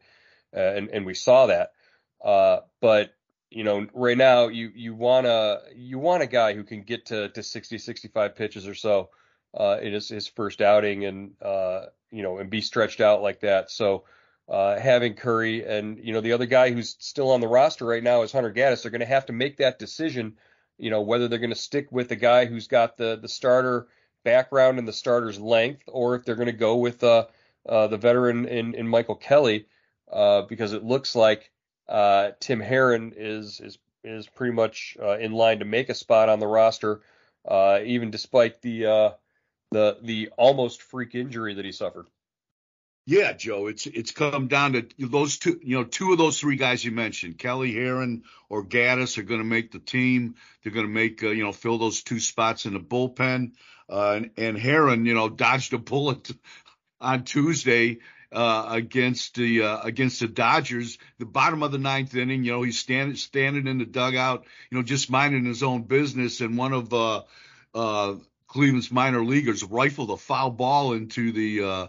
uh, 0.54 0.60
and 0.60 0.90
and 0.90 1.06
we 1.06 1.14
saw 1.14 1.46
that. 1.46 1.72
Uh, 2.22 2.60
but 2.82 3.15
you 3.50 3.64
know, 3.64 3.86
right 3.94 4.18
now 4.18 4.48
you 4.48 4.70
you 4.74 4.94
want 4.94 5.26
a 5.26 5.60
you 5.74 5.98
want 5.98 6.22
a 6.22 6.26
guy 6.26 6.54
who 6.54 6.64
can 6.64 6.82
get 6.82 7.06
to 7.06 7.28
to 7.30 7.42
60, 7.42 7.78
65 7.78 8.36
pitches 8.36 8.66
or 8.66 8.74
so 8.74 9.10
uh, 9.58 9.78
in 9.80 9.92
his, 9.92 10.08
his 10.08 10.28
first 10.28 10.60
outing, 10.60 11.04
and 11.04 11.32
uh, 11.42 11.86
you 12.10 12.22
know, 12.22 12.38
and 12.38 12.50
be 12.50 12.60
stretched 12.60 13.00
out 13.00 13.22
like 13.22 13.40
that. 13.40 13.70
So 13.70 14.04
uh, 14.48 14.78
having 14.78 15.14
Curry 15.14 15.64
and 15.64 15.98
you 16.02 16.12
know 16.12 16.20
the 16.20 16.32
other 16.32 16.46
guy 16.46 16.72
who's 16.72 16.96
still 16.98 17.30
on 17.30 17.40
the 17.40 17.48
roster 17.48 17.86
right 17.86 18.02
now 18.02 18.22
is 18.22 18.32
Hunter 18.32 18.52
Gaddis. 18.52 18.82
They're 18.82 18.90
going 18.90 19.00
to 19.00 19.06
have 19.06 19.26
to 19.26 19.32
make 19.32 19.58
that 19.58 19.78
decision. 19.78 20.36
You 20.78 20.90
know 20.90 21.02
whether 21.02 21.28
they're 21.28 21.38
going 21.38 21.50
to 21.50 21.56
stick 21.56 21.90
with 21.90 22.08
the 22.08 22.16
guy 22.16 22.46
who's 22.46 22.68
got 22.68 22.96
the 22.96 23.16
the 23.16 23.28
starter 23.28 23.88
background 24.24 24.78
and 24.78 24.88
the 24.88 24.92
starter's 24.92 25.40
length, 25.40 25.84
or 25.86 26.16
if 26.16 26.24
they're 26.24 26.34
going 26.34 26.46
to 26.46 26.52
go 26.52 26.76
with 26.76 27.02
uh, 27.04 27.26
uh, 27.66 27.86
the 27.86 27.96
veteran 27.96 28.46
in, 28.46 28.74
in 28.74 28.88
Michael 28.88 29.14
Kelly, 29.14 29.66
uh, 30.12 30.42
because 30.42 30.72
it 30.72 30.84
looks 30.84 31.14
like 31.14 31.50
uh, 31.88 32.30
Tim 32.40 32.60
Herrin 32.60 33.12
is 33.16 33.60
is 33.60 33.78
is 34.04 34.26
pretty 34.28 34.52
much 34.52 34.96
uh, 35.00 35.18
in 35.18 35.32
line 35.32 35.58
to 35.58 35.64
make 35.64 35.88
a 35.88 35.94
spot 35.94 36.28
on 36.28 36.38
the 36.38 36.46
roster, 36.46 37.00
uh, 37.46 37.80
even 37.84 38.10
despite 38.10 38.62
the 38.62 38.86
uh, 38.86 39.10
the 39.70 39.98
the 40.02 40.30
almost 40.36 40.82
freak 40.82 41.14
injury 41.14 41.54
that 41.54 41.64
he 41.64 41.72
suffered. 41.72 42.06
Yeah, 43.08 43.34
Joe, 43.34 43.68
it's 43.68 43.86
it's 43.86 44.10
come 44.10 44.48
down 44.48 44.72
to 44.72 44.86
those 44.98 45.38
two. 45.38 45.60
You 45.62 45.78
know, 45.78 45.84
two 45.84 46.10
of 46.12 46.18
those 46.18 46.40
three 46.40 46.56
guys 46.56 46.84
you 46.84 46.90
mentioned, 46.90 47.38
Kelly 47.38 47.72
Herrin 47.72 48.24
or 48.48 48.64
Gaddis, 48.64 49.16
are 49.18 49.22
going 49.22 49.40
to 49.40 49.46
make 49.46 49.70
the 49.70 49.78
team. 49.78 50.34
They're 50.62 50.72
going 50.72 50.86
to 50.86 50.92
make 50.92 51.22
uh, 51.22 51.28
you 51.28 51.44
know 51.44 51.52
fill 51.52 51.78
those 51.78 52.02
two 52.02 52.18
spots 52.18 52.66
in 52.66 52.74
the 52.74 52.80
bullpen. 52.80 53.52
Uh, 53.88 54.14
and, 54.16 54.30
and 54.36 54.56
Herrin, 54.56 55.06
you 55.06 55.14
know, 55.14 55.28
dodged 55.28 55.72
a 55.72 55.78
bullet 55.78 56.32
on 57.00 57.22
Tuesday 57.22 57.98
uh, 58.32 58.66
against 58.70 59.34
the 59.34 59.62
uh, 59.62 59.80
against 59.82 60.20
the 60.20 60.28
Dodgers. 60.28 60.98
The 61.18 61.26
bottom 61.26 61.62
of 61.62 61.72
the 61.72 61.78
ninth 61.78 62.14
inning, 62.14 62.44
you 62.44 62.52
know, 62.52 62.62
he's 62.62 62.78
standing 62.78 63.16
standing 63.16 63.66
in 63.66 63.78
the 63.78 63.86
dugout, 63.86 64.44
you 64.70 64.78
know, 64.78 64.82
just 64.82 65.10
minding 65.10 65.44
his 65.44 65.62
own 65.62 65.82
business, 65.82 66.40
and 66.40 66.58
one 66.58 66.72
of 66.72 66.92
uh, 66.92 67.22
uh, 67.74 68.14
Cleveland's 68.48 68.90
minor 68.90 69.24
leaguers 69.24 69.62
rifled 69.62 70.10
a 70.10 70.16
foul 70.16 70.50
ball 70.50 70.92
into 70.92 71.32
the 71.32 71.62
uh, 71.62 71.86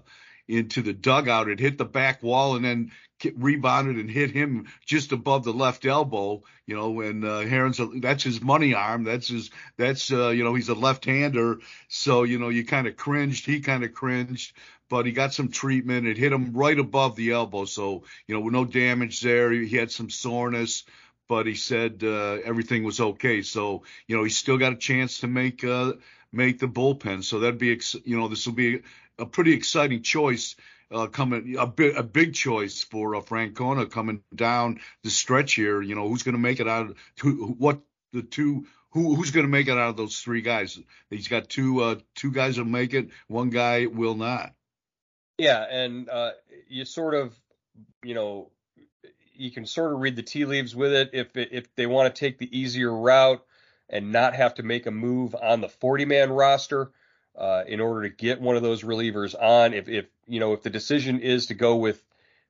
into 0.47 0.81
the 0.81 0.93
dugout. 0.93 1.49
It 1.49 1.59
hit 1.59 1.77
the 1.77 1.85
back 1.85 2.23
wall 2.23 2.55
and 2.55 2.63
then 2.63 2.91
rebounded 3.35 3.97
and 3.97 4.09
hit 4.09 4.31
him 4.31 4.67
just 4.85 5.11
above 5.11 5.43
the 5.43 5.53
left 5.53 5.85
elbow. 5.85 6.43
You 6.65 6.75
know, 6.75 7.01
and 7.01 7.23
uh, 7.23 7.39
Herrin's 7.41 7.79
a, 7.79 7.87
that's 7.95 8.23
his 8.23 8.41
money 8.41 8.73
arm. 8.73 9.03
That's 9.03 9.27
his 9.27 9.49
that's 9.77 10.11
uh, 10.11 10.29
you 10.29 10.43
know 10.43 10.53
he's 10.53 10.69
a 10.69 10.75
left-hander. 10.75 11.59
So 11.87 12.23
you 12.23 12.39
know 12.39 12.49
you 12.49 12.65
kind 12.65 12.87
of 12.87 12.95
cringed. 12.95 13.45
He 13.45 13.61
kind 13.61 13.83
of 13.83 13.93
cringed 13.93 14.53
but 14.89 15.05
he 15.05 15.11
got 15.11 15.33
some 15.33 15.49
treatment. 15.49 16.07
It 16.07 16.17
hit 16.17 16.31
him 16.31 16.53
right 16.53 16.77
above 16.77 17.15
the 17.15 17.31
elbow, 17.31 17.65
so 17.65 18.03
you 18.27 18.39
know, 18.39 18.47
no 18.47 18.65
damage 18.65 19.21
there. 19.21 19.51
He 19.51 19.75
had 19.75 19.91
some 19.91 20.09
soreness, 20.09 20.83
but 21.27 21.45
he 21.45 21.55
said 21.55 22.03
uh, 22.03 22.37
everything 22.43 22.83
was 22.83 22.99
okay. 22.99 23.41
So 23.41 23.83
you 24.07 24.15
know, 24.15 24.23
he's 24.23 24.37
still 24.37 24.57
got 24.57 24.73
a 24.73 24.77
chance 24.77 25.19
to 25.19 25.27
make 25.27 25.63
uh, 25.63 25.93
make 26.31 26.59
the 26.59 26.67
bullpen. 26.67 27.23
So 27.23 27.39
that'd 27.39 27.59
be, 27.59 27.71
ex- 27.71 27.95
you 28.05 28.17
know, 28.17 28.27
this 28.27 28.45
will 28.45 28.53
be 28.53 28.81
a 29.17 29.25
pretty 29.25 29.53
exciting 29.53 30.01
choice. 30.01 30.55
Uh, 30.89 31.07
coming 31.07 31.57
a 31.59 31.67
big 31.67 31.97
a 31.97 32.03
big 32.03 32.33
choice 32.33 32.81
for 32.81 33.15
uh, 33.15 33.19
Francona 33.19 33.91
coming 33.91 34.21
down 34.33 34.79
the 35.03 35.09
stretch 35.09 35.55
here. 35.55 35.81
You 35.81 35.95
know 35.95 36.07
who's 36.07 36.23
going 36.23 36.35
to 36.35 36.39
make 36.39 36.61
it 36.61 36.67
out? 36.69 36.95
Who, 37.19 37.47
what 37.57 37.81
the 38.13 38.21
two 38.21 38.67
who 38.91 39.15
who's 39.15 39.31
going 39.31 39.45
to 39.45 39.51
make 39.51 39.67
it 39.67 39.77
out 39.77 39.89
of 39.89 39.97
those 39.97 40.21
three 40.21 40.41
guys? 40.41 40.79
He's 41.09 41.27
got 41.27 41.49
two 41.49 41.81
uh, 41.81 41.95
two 42.15 42.31
guys 42.31 42.57
will 42.57 42.63
make 42.63 42.93
it. 42.93 43.09
One 43.27 43.49
guy 43.49 43.87
will 43.87 44.15
not. 44.15 44.53
Yeah, 45.37 45.63
and 45.69 46.09
uh, 46.09 46.31
you 46.67 46.85
sort 46.85 47.13
of, 47.13 47.35
you 48.03 48.15
know, 48.15 48.51
you 49.33 49.51
can 49.51 49.65
sort 49.65 49.93
of 49.93 49.99
read 49.99 50.15
the 50.15 50.23
tea 50.23 50.45
leaves 50.45 50.75
with 50.75 50.91
it 50.91 51.11
if 51.13 51.35
if 51.35 51.73
they 51.75 51.85
want 51.85 52.13
to 52.13 52.19
take 52.19 52.39
the 52.39 52.57
easier 52.57 52.91
route 52.91 53.43
and 53.89 54.11
not 54.11 54.33
have 54.35 54.55
to 54.55 54.63
make 54.63 54.87
a 54.87 54.91
move 54.91 55.35
on 55.35 55.61
the 55.61 55.69
40 55.69 56.05
man 56.05 56.31
roster 56.31 56.91
uh, 57.37 57.63
in 57.67 57.79
order 57.79 58.09
to 58.09 58.15
get 58.15 58.41
one 58.41 58.55
of 58.55 58.63
those 58.63 58.83
relievers 58.83 59.35
on. 59.39 59.73
If 59.73 59.87
if 59.87 60.07
you 60.25 60.39
know 60.39 60.53
if 60.53 60.63
the 60.63 60.69
decision 60.69 61.19
is 61.19 61.47
to 61.47 61.53
go 61.53 61.75
with 61.75 62.03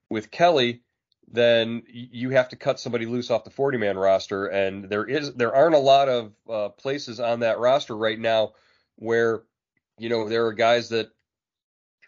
with 0.09 0.31
Kelly, 0.31 0.81
then 1.29 1.83
you 1.89 2.29
have 2.29 2.49
to 2.49 2.55
cut 2.55 2.79
somebody 2.79 3.05
loose 3.05 3.29
off 3.29 3.43
the 3.43 3.49
40 3.49 3.77
man 3.79 3.97
roster, 3.97 4.47
and 4.47 4.85
there 4.85 5.05
is 5.05 5.33
there 5.33 5.53
aren't 5.53 5.75
a 5.75 5.79
lot 5.79 6.07
of 6.07 6.31
uh, 6.49 6.69
places 6.69 7.19
on 7.19 7.41
that 7.41 7.59
roster 7.59 7.95
right 7.95 8.19
now 8.19 8.53
where 8.95 9.43
you 9.99 10.07
know 10.07 10.29
there 10.29 10.45
are 10.45 10.53
guys 10.53 10.89
that 10.89 11.11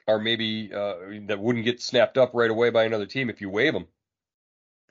are 0.09 0.19
maybe 0.19 0.71
uh, 0.73 0.95
that 1.27 1.39
wouldn't 1.39 1.65
get 1.65 1.81
snapped 1.81 2.17
up 2.17 2.31
right 2.33 2.49
away 2.49 2.69
by 2.69 2.83
another 2.83 3.05
team 3.05 3.29
if 3.29 3.41
you 3.41 3.49
waive 3.49 3.73
them. 3.73 3.87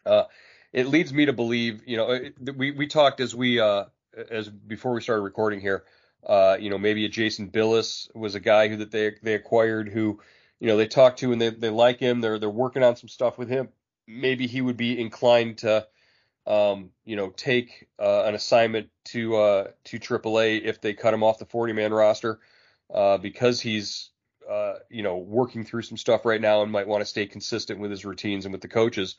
Uh, 0.07 0.25
it 0.73 0.87
leads 0.87 1.13
me 1.13 1.27
to 1.27 1.33
believe, 1.33 1.83
you 1.87 1.97
know, 1.97 2.19
we 2.57 2.71
we 2.73 2.87
talked 2.87 3.21
as 3.21 3.35
we 3.35 3.61
uh, 3.61 3.85
as 4.31 4.49
before 4.49 4.93
we 4.93 5.01
started 5.01 5.23
recording 5.23 5.61
here, 5.61 5.85
uh, 6.27 6.57
you 6.61 6.71
know, 6.71 6.79
maybe 6.79 7.05
a 7.05 7.09
Jason 7.09 7.49
Billis 7.49 8.09
was 8.15 8.35
a 8.35 8.41
guy 8.41 8.69
who 8.69 8.77
that 8.77 8.91
they 8.91 9.13
they 9.23 9.35
acquired 9.35 9.89
who, 9.89 10.21
you 10.61 10.67
know, 10.67 10.77
they 10.77 10.87
talked 10.87 11.21
to 11.21 11.33
and 11.33 11.41
they 11.41 11.51
they 11.51 11.71
like 11.71 12.01
him. 12.01 12.21
They're 12.21 12.39
they're 12.39 12.51
working 12.51 12.83
on 12.83 12.97
some 12.97 13.09
stuff 13.09 13.39
with 13.39 13.49
him. 13.49 13.69
Maybe 14.07 14.47
he 14.47 14.61
would 14.61 14.77
be 14.77 14.99
inclined 14.99 15.59
to, 15.59 15.87
um, 16.47 16.91
you 17.05 17.17
know, 17.17 17.31
take 17.31 17.89
uh, 17.99 18.25
an 18.25 18.35
assignment 18.35 18.89
to 19.07 19.37
uh, 19.37 19.69
to 19.85 19.99
AAA 19.99 20.63
if 20.65 20.81
they 20.81 20.95
cut 20.95 21.15
him 21.15 21.23
off 21.23 21.39
the 21.39 21.47
40 21.47 21.73
man 21.73 21.93
roster, 21.93 22.41
uh, 22.93 23.19
because 23.19 23.61
he's 23.61 24.11
uh, 24.49 24.75
you 24.89 25.03
know, 25.03 25.19
working 25.19 25.65
through 25.65 25.83
some 25.83 25.97
stuff 25.97 26.25
right 26.25 26.41
now 26.41 26.63
and 26.63 26.73
might 26.73 26.89
want 26.89 27.01
to 27.01 27.07
stay 27.07 27.27
consistent 27.27 27.81
with 27.81 27.91
his 27.91 28.05
routines 28.05 28.45
and 28.45 28.53
with 28.53 28.63
the 28.63 28.69
coaches. 28.69 29.17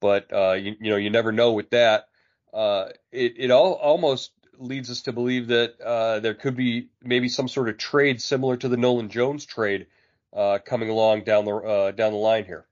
But 0.00 0.32
uh, 0.32 0.52
you, 0.52 0.74
you 0.80 0.90
know, 0.90 0.96
you 0.96 1.10
never 1.10 1.32
know 1.32 1.52
with 1.52 1.70
that. 1.70 2.08
Uh, 2.52 2.88
it 3.12 3.34
it 3.36 3.50
all 3.50 3.72
almost 3.74 4.32
leads 4.58 4.90
us 4.90 5.02
to 5.02 5.12
believe 5.12 5.48
that 5.48 5.80
uh, 5.80 6.20
there 6.20 6.34
could 6.34 6.56
be 6.56 6.88
maybe 7.02 7.28
some 7.28 7.48
sort 7.48 7.68
of 7.68 7.76
trade 7.76 8.20
similar 8.20 8.56
to 8.56 8.68
the 8.68 8.76
Nolan 8.76 9.08
Jones 9.08 9.44
trade 9.44 9.86
uh, 10.32 10.58
coming 10.64 10.88
along 10.88 11.24
down 11.24 11.44
the 11.44 11.94
down 11.96 12.12
the 12.12 12.18
line 12.18 12.44
here. 12.44 12.66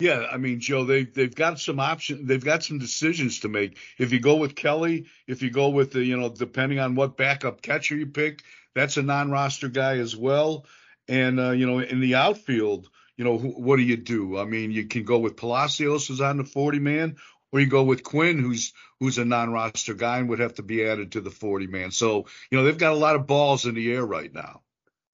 Yeah, 0.00 0.26
I 0.30 0.38
mean, 0.38 0.58
Joe, 0.58 0.84
they 0.84 1.04
they've 1.04 1.34
got 1.34 1.60
some 1.60 1.78
options. 1.78 2.26
They've 2.26 2.44
got 2.44 2.64
some 2.64 2.78
decisions 2.78 3.40
to 3.40 3.48
make. 3.48 3.78
If 3.96 4.12
you 4.12 4.18
go 4.18 4.36
with 4.36 4.56
Kelly, 4.56 5.06
if 5.28 5.40
you 5.40 5.50
go 5.50 5.68
with 5.68 5.92
the, 5.92 6.02
you 6.02 6.16
know, 6.16 6.28
depending 6.28 6.80
on 6.80 6.96
what 6.96 7.16
backup 7.16 7.62
catcher 7.62 7.96
you 7.96 8.06
pick, 8.06 8.42
that's 8.74 8.96
a 8.96 9.02
non-roster 9.02 9.68
guy 9.68 9.98
as 9.98 10.16
well. 10.16 10.66
And 11.08 11.38
uh, 11.38 11.50
you 11.50 11.66
know, 11.66 11.80
in 11.80 12.00
the 12.00 12.14
outfield, 12.14 12.88
you 13.16 13.24
know, 13.24 13.36
wh- 13.36 13.58
what 13.58 13.76
do 13.76 13.82
you 13.82 13.96
do? 13.96 14.38
I 14.38 14.44
mean, 14.44 14.70
you 14.70 14.86
can 14.86 15.04
go 15.04 15.18
with 15.18 15.36
Palacios 15.36 16.06
who's 16.06 16.20
on 16.20 16.38
the 16.38 16.44
40 16.44 16.78
man, 16.78 17.16
or 17.52 17.60
you 17.60 17.66
go 17.66 17.82
with 17.84 18.02
Quinn, 18.02 18.38
who's 18.38 18.72
who's 19.00 19.18
a 19.18 19.24
non-roster 19.24 19.94
guy 19.94 20.18
and 20.18 20.28
would 20.28 20.38
have 20.38 20.54
to 20.54 20.62
be 20.62 20.86
added 20.86 21.12
to 21.12 21.20
the 21.20 21.30
40 21.30 21.66
man. 21.66 21.90
So 21.90 22.26
you 22.50 22.58
know, 22.58 22.64
they've 22.64 22.78
got 22.78 22.92
a 22.92 22.96
lot 22.96 23.16
of 23.16 23.26
balls 23.26 23.66
in 23.66 23.74
the 23.74 23.92
air 23.92 24.04
right 24.04 24.32
now. 24.32 24.62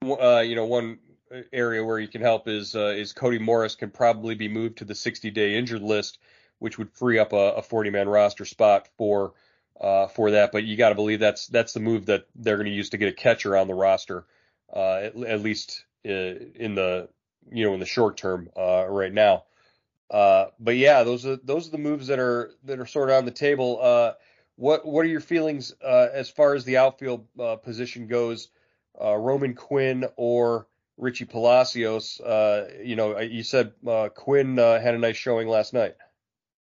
Uh, 0.02 0.40
you 0.40 0.54
know, 0.54 0.64
one 0.64 0.98
area 1.52 1.84
where 1.84 1.98
you 1.98 2.08
can 2.08 2.20
help 2.20 2.48
is 2.48 2.74
uh, 2.74 2.94
is 2.96 3.12
Cody 3.12 3.38
Morris 3.38 3.74
can 3.74 3.90
probably 3.90 4.34
be 4.34 4.48
moved 4.48 4.78
to 4.78 4.84
the 4.84 4.94
60 4.94 5.30
day 5.30 5.56
injured 5.56 5.82
list, 5.82 6.18
which 6.58 6.78
would 6.78 6.90
free 6.92 7.18
up 7.18 7.32
a, 7.32 7.52
a 7.54 7.62
40 7.62 7.90
man 7.90 8.08
roster 8.08 8.44
spot 8.44 8.88
for 8.96 9.34
uh, 9.80 10.06
for 10.08 10.32
that. 10.32 10.52
But 10.52 10.64
you 10.64 10.76
got 10.76 10.90
to 10.90 10.94
believe 10.94 11.20
that's 11.20 11.46
that's 11.48 11.72
the 11.72 11.80
move 11.80 12.06
that 12.06 12.26
they're 12.34 12.56
going 12.56 12.66
to 12.66 12.72
use 12.72 12.90
to 12.90 12.98
get 12.98 13.08
a 13.08 13.16
catcher 13.16 13.56
on 13.56 13.66
the 13.66 13.74
roster 13.74 14.24
uh, 14.74 14.94
at, 14.94 15.16
at, 15.16 15.40
least 15.40 15.84
uh, 16.06 16.10
in 16.10 16.74
the 16.74 17.08
you 17.50 17.64
know 17.64 17.74
in 17.74 17.80
the 17.80 17.86
short 17.86 18.16
term 18.16 18.50
uh, 18.56 18.86
right 18.88 19.12
now. 19.12 19.44
Uh, 20.10 20.46
but 20.58 20.76
yeah, 20.76 21.04
those 21.04 21.24
are 21.26 21.36
those 21.36 21.68
are 21.68 21.72
the 21.72 21.78
moves 21.78 22.08
that 22.08 22.18
are 22.18 22.52
that 22.64 22.78
are 22.78 22.86
sort 22.86 23.10
of 23.10 23.16
on 23.16 23.24
the 23.24 23.30
table. 23.30 23.78
Uh, 23.80 24.12
what 24.56 24.84
what 24.86 25.04
are 25.04 25.08
your 25.08 25.20
feelings 25.20 25.74
uh, 25.84 26.08
as 26.12 26.28
far 26.28 26.54
as 26.54 26.64
the 26.64 26.76
outfield 26.76 27.26
position 27.62 28.06
goes? 28.06 28.48
Roman 29.00 29.54
Quinn 29.54 30.04
or 30.16 30.66
Richie 30.98 31.24
Palacios? 31.24 32.20
you 32.82 32.96
know, 32.96 33.18
you 33.20 33.42
said 33.42 33.72
Quinn 34.14 34.56
had 34.56 34.94
a 34.94 34.98
nice 34.98 35.16
showing 35.16 35.48
last 35.48 35.72
night. 35.72 35.94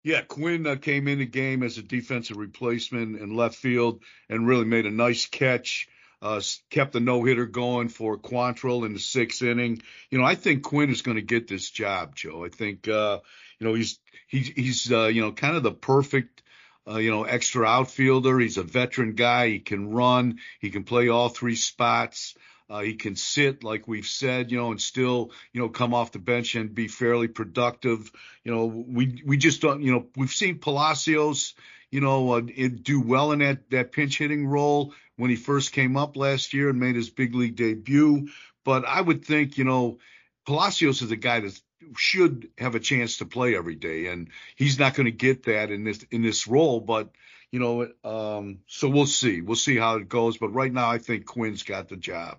Yeah, 0.02 0.22
Quinn 0.22 0.66
uh, 0.66 0.76
came 0.76 1.08
in 1.08 1.18
the 1.18 1.26
game 1.26 1.62
as 1.62 1.76
a 1.76 1.82
defensive 1.82 2.38
replacement 2.38 3.20
in 3.20 3.36
left 3.36 3.56
field 3.56 4.02
and 4.30 4.46
really 4.46 4.64
made 4.64 4.86
a 4.86 4.90
nice 4.90 5.26
catch. 5.26 5.88
Uh, 6.22 6.40
kept 6.68 6.92
the 6.92 7.00
no 7.00 7.24
hitter 7.24 7.46
going 7.46 7.88
for 7.88 8.18
Quantrill 8.18 8.84
in 8.84 8.92
the 8.92 8.98
sixth 8.98 9.42
inning. 9.42 9.80
You 10.10 10.18
know, 10.18 10.24
I 10.24 10.34
think 10.34 10.62
Quinn 10.62 10.90
is 10.90 11.02
going 11.02 11.16
to 11.16 11.22
get 11.22 11.48
this 11.48 11.70
job, 11.70 12.14
Joe. 12.14 12.44
I 12.44 12.50
think, 12.50 12.86
uh, 12.88 13.20
you 13.58 13.66
know, 13.66 13.74
he's 13.74 13.98
he's 14.26 14.48
he's 14.48 14.92
uh, 14.92 15.06
you 15.06 15.22
know 15.22 15.32
kind 15.32 15.56
of 15.56 15.62
the 15.62 15.72
perfect 15.72 16.42
uh, 16.86 16.98
you 16.98 17.10
know 17.10 17.24
extra 17.24 17.66
outfielder. 17.66 18.38
He's 18.38 18.58
a 18.58 18.62
veteran 18.62 19.14
guy. 19.14 19.48
He 19.48 19.58
can 19.60 19.90
run. 19.90 20.40
He 20.60 20.70
can 20.70 20.84
play 20.84 21.08
all 21.08 21.28
three 21.28 21.56
spots. 21.56 22.34
Uh, 22.68 22.80
he 22.80 22.94
can 22.94 23.16
sit, 23.16 23.64
like 23.64 23.88
we've 23.88 24.06
said, 24.06 24.52
you 24.52 24.56
know, 24.56 24.70
and 24.70 24.80
still, 24.80 25.32
you 25.52 25.60
know, 25.60 25.68
come 25.68 25.92
off 25.92 26.12
the 26.12 26.20
bench 26.20 26.54
and 26.54 26.72
be 26.72 26.86
fairly 26.86 27.26
productive. 27.26 28.12
You 28.44 28.54
know, 28.54 28.66
we 28.66 29.22
we 29.26 29.38
just 29.38 29.60
don't, 29.60 29.82
you 29.82 29.90
know, 29.90 30.06
we've 30.16 30.30
seen 30.30 30.60
Palacios, 30.60 31.54
you 31.90 32.00
know, 32.00 32.34
uh, 32.34 32.40
do 32.40 33.00
well 33.00 33.32
in 33.32 33.40
that 33.40 33.68
that 33.70 33.90
pinch 33.90 34.18
hitting 34.18 34.46
role 34.46 34.94
when 35.20 35.30
he 35.30 35.36
first 35.36 35.72
came 35.72 35.96
up 35.96 36.16
last 36.16 36.54
year 36.54 36.70
and 36.70 36.80
made 36.80 36.96
his 36.96 37.10
big 37.10 37.34
league 37.34 37.56
debut. 37.56 38.28
But 38.64 38.86
I 38.86 39.00
would 39.00 39.24
think, 39.24 39.58
you 39.58 39.64
know, 39.64 39.98
Palacios 40.46 41.02
is 41.02 41.10
a 41.10 41.16
guy 41.16 41.40
that 41.40 41.60
should 41.96 42.48
have 42.58 42.74
a 42.74 42.80
chance 42.80 43.18
to 43.18 43.26
play 43.26 43.54
every 43.54 43.74
day, 43.74 44.06
and 44.06 44.28
he's 44.56 44.78
not 44.78 44.94
going 44.94 45.04
to 45.04 45.12
get 45.12 45.44
that 45.44 45.70
in 45.70 45.84
this 45.84 46.04
in 46.10 46.22
this 46.22 46.46
role. 46.46 46.80
But 46.80 47.10
you 47.50 47.60
know, 47.60 47.88
um, 48.04 48.60
so 48.66 48.88
we'll 48.88 49.06
see. 49.06 49.42
We'll 49.42 49.56
see 49.56 49.76
how 49.76 49.96
it 49.96 50.08
goes. 50.08 50.38
But 50.38 50.54
right 50.54 50.72
now, 50.72 50.90
I 50.90 50.98
think 50.98 51.26
Quinn's 51.26 51.62
got 51.62 51.88
the 51.88 51.96
job. 51.96 52.38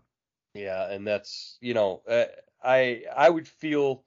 Yeah, 0.54 0.90
and 0.90 1.06
that's 1.06 1.58
you 1.62 1.74
know, 1.74 2.02
uh, 2.08 2.26
I 2.64 3.04
I 3.16 3.30
would 3.30 3.48
feel 3.48 4.04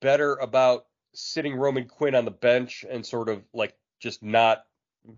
better 0.00 0.34
about 0.34 0.86
sitting 1.14 1.54
Roman 1.54 1.86
Quinn 1.86 2.14
on 2.14 2.24
the 2.24 2.30
bench 2.30 2.84
and 2.88 3.04
sort 3.04 3.28
of 3.28 3.42
like 3.52 3.76
just 4.00 4.22
not 4.22 4.64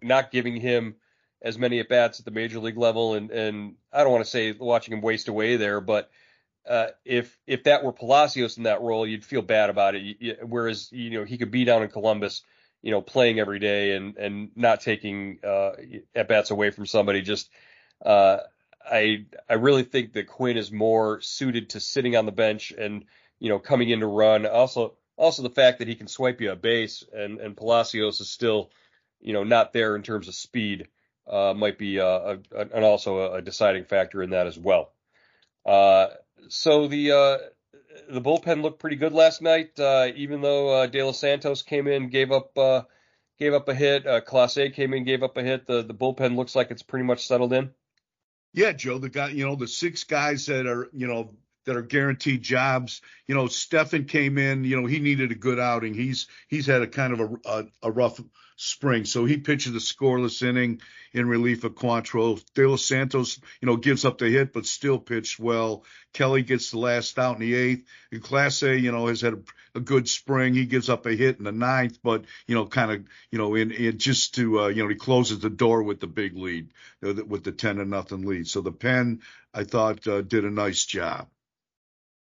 not 0.02 0.30
giving 0.30 0.56
him 0.56 0.96
as 1.42 1.58
many 1.58 1.80
at 1.80 1.88
bats 1.88 2.18
at 2.18 2.24
the 2.24 2.30
major 2.30 2.58
league 2.58 2.76
level, 2.76 3.14
and 3.14 3.30
and 3.30 3.74
I 3.92 4.02
don't 4.02 4.12
want 4.12 4.24
to 4.24 4.30
say 4.30 4.52
watching 4.52 4.94
him 4.94 5.00
waste 5.00 5.28
away 5.28 5.56
there, 5.56 5.80
but 5.80 6.10
uh, 6.68 6.88
if 7.04 7.38
if 7.46 7.64
that 7.64 7.84
were 7.84 7.92
Palacios 7.92 8.56
in 8.56 8.64
that 8.64 8.82
role, 8.82 9.06
you'd 9.06 9.24
feel 9.24 9.42
bad 9.42 9.70
about 9.70 9.94
it. 9.94 10.16
You, 10.20 10.36
whereas 10.42 10.90
you 10.92 11.10
know 11.10 11.24
he 11.24 11.38
could 11.38 11.50
be 11.50 11.64
down 11.64 11.82
in 11.82 11.88
Columbus, 11.88 12.42
you 12.82 12.90
know, 12.90 13.00
playing 13.00 13.40
every 13.40 13.58
day 13.58 13.96
and 13.96 14.16
and 14.16 14.50
not 14.54 14.80
taking 14.80 15.38
uh, 15.42 15.72
at 16.14 16.28
bats 16.28 16.50
away 16.50 16.70
from 16.70 16.86
somebody. 16.86 17.22
Just 17.22 17.50
uh, 18.04 18.38
I 18.84 19.26
I 19.48 19.54
really 19.54 19.84
think 19.84 20.12
that 20.14 20.26
Quinn 20.26 20.58
is 20.58 20.70
more 20.70 21.20
suited 21.22 21.70
to 21.70 21.80
sitting 21.80 22.16
on 22.16 22.26
the 22.26 22.32
bench 22.32 22.72
and 22.72 23.04
you 23.38 23.48
know 23.48 23.58
coming 23.58 23.88
in 23.88 24.00
to 24.00 24.06
run. 24.06 24.46
Also 24.46 24.94
also 25.16 25.42
the 25.42 25.50
fact 25.50 25.78
that 25.78 25.88
he 25.88 25.94
can 25.94 26.08
swipe 26.08 26.40
you 26.40 26.52
a 26.52 26.56
base 26.56 27.04
and 27.12 27.40
and 27.40 27.56
Palacios 27.56 28.20
is 28.20 28.28
still 28.28 28.70
you 29.20 29.32
know 29.32 29.44
not 29.44 29.72
there 29.72 29.96
in 29.96 30.02
terms 30.02 30.28
of 30.28 30.34
speed 30.34 30.88
uh, 31.28 31.54
might 31.56 31.78
be 31.78 32.00
uh, 32.00 32.36
a, 32.52 32.60
and 32.60 32.84
also 32.84 33.34
a, 33.34 33.42
deciding 33.42 33.84
factor 33.84 34.22
in 34.22 34.30
that 34.30 34.46
as 34.46 34.58
well. 34.58 34.92
Uh, 35.66 36.08
so 36.48 36.88
the 36.88 37.12
uh, 37.12 37.38
the 38.08 38.20
bullpen 38.20 38.62
looked 38.62 38.80
pretty 38.80 38.96
good 38.96 39.12
last 39.12 39.42
night, 39.42 39.78
uh, 39.78 40.08
even 40.16 40.40
though 40.40 40.70
uh, 40.70 40.86
De 40.86 41.02
Los 41.02 41.18
Santos 41.18 41.62
came 41.62 41.86
in 41.86 42.08
gave 42.08 42.32
up 42.32 42.56
gave 43.38 43.54
up 43.54 43.68
a 43.68 43.74
hit. 43.74 44.06
Uh, 44.06 44.20
A 44.32 44.70
came 44.70 44.94
in 44.94 45.04
gave 45.04 45.22
up 45.22 45.36
a 45.36 45.42
hit. 45.42 45.66
The 45.66 45.82
the 45.82 45.94
bullpen 45.94 46.36
looks 46.36 46.54
like 46.54 46.70
it's 46.70 46.82
pretty 46.82 47.04
much 47.04 47.26
settled 47.26 47.52
in. 47.52 47.70
Yeah, 48.52 48.72
Joe, 48.72 48.98
the 48.98 49.08
guy, 49.08 49.28
you 49.28 49.46
know, 49.46 49.54
the 49.54 49.68
six 49.68 50.04
guys 50.04 50.46
that 50.46 50.66
are, 50.66 50.88
you 50.92 51.06
know, 51.06 51.34
that 51.64 51.76
are 51.76 51.82
guaranteed 51.82 52.42
jobs. 52.42 53.02
You 53.26 53.34
know, 53.34 53.46
Stephan 53.46 54.06
came 54.06 54.38
in. 54.38 54.64
You 54.64 54.80
know, 54.80 54.86
he 54.86 54.98
needed 54.98 55.30
a 55.32 55.36
good 55.36 55.58
outing. 55.58 55.94
He's 55.94 56.26
he's 56.48 56.66
had 56.66 56.82
a 56.82 56.86
kind 56.86 57.12
of 57.12 57.20
a 57.20 57.48
a, 57.48 57.64
a 57.84 57.90
rough 57.90 58.20
spring, 58.56 59.04
so 59.04 59.24
he 59.24 59.38
pitches 59.38 59.74
a 59.74 59.78
scoreless 59.78 60.42
inning 60.46 60.80
in 61.12 61.28
relief 61.28 61.64
of 61.64 61.74
Quantrill. 61.74 62.42
De 62.54 62.68
Los 62.68 62.84
Santos, 62.84 63.40
you 63.60 63.66
know, 63.66 63.76
gives 63.76 64.04
up 64.04 64.18
the 64.18 64.28
hit, 64.28 64.52
but 64.52 64.66
still 64.66 64.98
pitched 64.98 65.38
well. 65.38 65.84
Kelly 66.12 66.42
gets 66.42 66.70
the 66.70 66.78
last 66.78 67.18
out 67.18 67.36
in 67.36 67.40
the 67.40 67.54
eighth. 67.54 67.86
And 68.12 68.22
Clase, 68.22 68.80
you 68.80 68.92
know, 68.92 69.06
has 69.06 69.20
had 69.20 69.34
a, 69.34 69.42
a, 69.76 69.80
good 69.80 70.08
spring. 70.08 70.54
He 70.54 70.66
gives 70.66 70.88
up 70.88 71.06
a 71.06 71.12
hit 71.12 71.38
in 71.38 71.44
the 71.44 71.52
ninth, 71.52 71.98
but 72.02 72.24
you 72.46 72.54
know, 72.54 72.66
kind 72.66 72.90
of, 72.92 73.04
you 73.30 73.38
know, 73.38 73.54
in, 73.54 73.70
in 73.70 73.98
just 73.98 74.34
to, 74.36 74.60
uh, 74.60 74.68
you 74.68 74.82
know, 74.82 74.88
he 74.88 74.96
closes 74.96 75.40
the 75.40 75.50
door 75.50 75.82
with 75.82 76.00
the 76.00 76.06
big 76.06 76.36
lead, 76.36 76.70
uh, 77.04 77.14
with 77.26 77.44
the 77.44 77.52
ten 77.52 77.76
to 77.76 77.84
nothing 77.84 78.26
lead. 78.26 78.46
So 78.46 78.60
the 78.60 78.72
pen, 78.72 79.22
I 79.54 79.64
thought, 79.64 80.06
uh, 80.06 80.22
did 80.22 80.44
a 80.44 80.50
nice 80.50 80.84
job. 80.84 81.28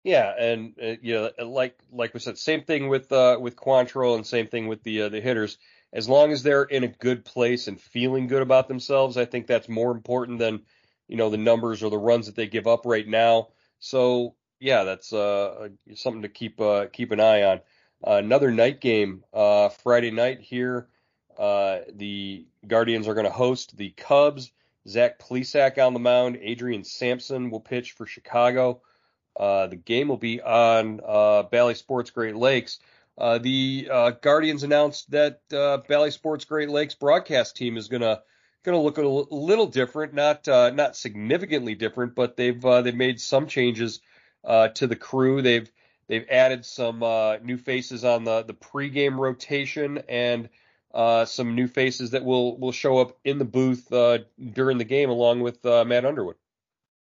Yeah, 0.03 0.33
and 0.37 0.73
uh, 0.81 0.95
you 1.01 1.13
know, 1.15 1.45
like 1.45 1.77
like 1.91 2.13
we 2.13 2.19
said, 2.21 2.37
same 2.37 2.63
thing 2.63 2.87
with 2.87 3.11
uh, 3.11 3.37
with 3.39 3.55
Quantrill, 3.55 4.15
and 4.15 4.25
same 4.25 4.47
thing 4.47 4.67
with 4.67 4.81
the 4.83 5.03
uh, 5.03 5.09
the 5.09 5.19
hitters. 5.21 5.57
As 5.91 6.07
long 6.07 6.31
as 6.31 6.43
they're 6.43 6.63
in 6.63 6.83
a 6.83 6.87
good 6.87 7.25
place 7.25 7.67
and 7.67 7.79
feeling 7.79 8.27
good 8.27 8.41
about 8.41 8.67
themselves, 8.67 9.17
I 9.17 9.25
think 9.25 9.47
that's 9.47 9.67
more 9.67 9.91
important 9.91 10.39
than 10.39 10.61
you 11.07 11.17
know 11.17 11.29
the 11.29 11.37
numbers 11.37 11.83
or 11.83 11.89
the 11.89 11.97
runs 11.97 12.27
that 12.27 12.35
they 12.35 12.47
give 12.47 12.67
up 12.67 12.85
right 12.85 13.07
now. 13.07 13.49
So 13.79 14.35
yeah, 14.59 14.83
that's 14.83 15.11
uh, 15.11 15.69
something 15.95 16.21
to 16.21 16.29
keep 16.29 16.61
uh, 16.61 16.87
keep 16.93 17.11
an 17.11 17.19
eye 17.19 17.43
on. 17.43 17.61
another 18.03 18.51
night 18.51 18.79
game 18.81 19.23
uh, 19.33 19.69
Friday 19.69 20.11
night 20.11 20.39
here. 20.39 20.87
Uh, 21.37 21.79
the 21.93 22.47
Guardians 22.67 23.07
are 23.07 23.13
going 23.13 23.25
to 23.25 23.31
host 23.31 23.75
the 23.77 23.89
Cubs. 23.91 24.51
Zach 24.87 25.19
Plesac 25.19 25.77
on 25.85 25.93
the 25.93 25.99
mound. 25.99 26.37
Adrian 26.41 26.83
Sampson 26.83 27.49
will 27.49 27.59
pitch 27.59 27.91
for 27.93 28.05
Chicago. 28.05 28.81
Uh, 29.39 29.67
the 29.67 29.75
game 29.75 30.09
will 30.09 30.17
be 30.17 30.41
on 30.41 30.99
uh, 31.05 31.43
Bally 31.43 31.73
Sports 31.73 32.11
Great 32.11 32.35
Lakes. 32.35 32.79
Uh, 33.17 33.37
the 33.37 33.89
uh, 33.91 34.11
Guardians 34.11 34.63
announced 34.63 35.11
that 35.11 35.41
uh, 35.53 35.77
Bally 35.87 36.11
Sports 36.11 36.45
Great 36.45 36.69
Lakes 36.69 36.95
broadcast 36.95 37.55
team 37.55 37.77
is 37.77 37.87
gonna 37.87 38.21
gonna 38.63 38.81
look 38.81 38.97
a 38.97 39.01
little 39.01 39.67
different, 39.67 40.13
not 40.13 40.47
not 40.47 40.95
significantly 40.95 41.75
different, 41.75 42.15
but 42.15 42.37
they've 42.37 42.61
they've 42.61 42.95
made 42.95 43.19
some 43.19 43.47
changes 43.47 43.99
to 44.45 44.87
the 44.87 44.95
crew. 44.95 45.41
They've 45.41 45.69
they've 46.07 46.25
added 46.29 46.65
some 46.65 46.99
new 47.43 47.57
faces 47.57 48.03
on 48.05 48.23
the 48.23 48.43
the 48.43 48.53
pregame 48.53 49.17
rotation 49.17 50.01
and 50.09 50.49
some 51.27 51.55
new 51.55 51.67
faces 51.67 52.11
that 52.11 52.23
will 52.23 52.57
will 52.57 52.73
show 52.73 52.99
up 52.99 53.17
in 53.23 53.37
the 53.37 53.45
booth 53.45 53.87
during 53.89 54.77
the 54.77 54.85
game 54.85 55.09
along 55.09 55.41
with 55.41 55.63
Matt 55.63 56.05
Underwood. 56.05 56.35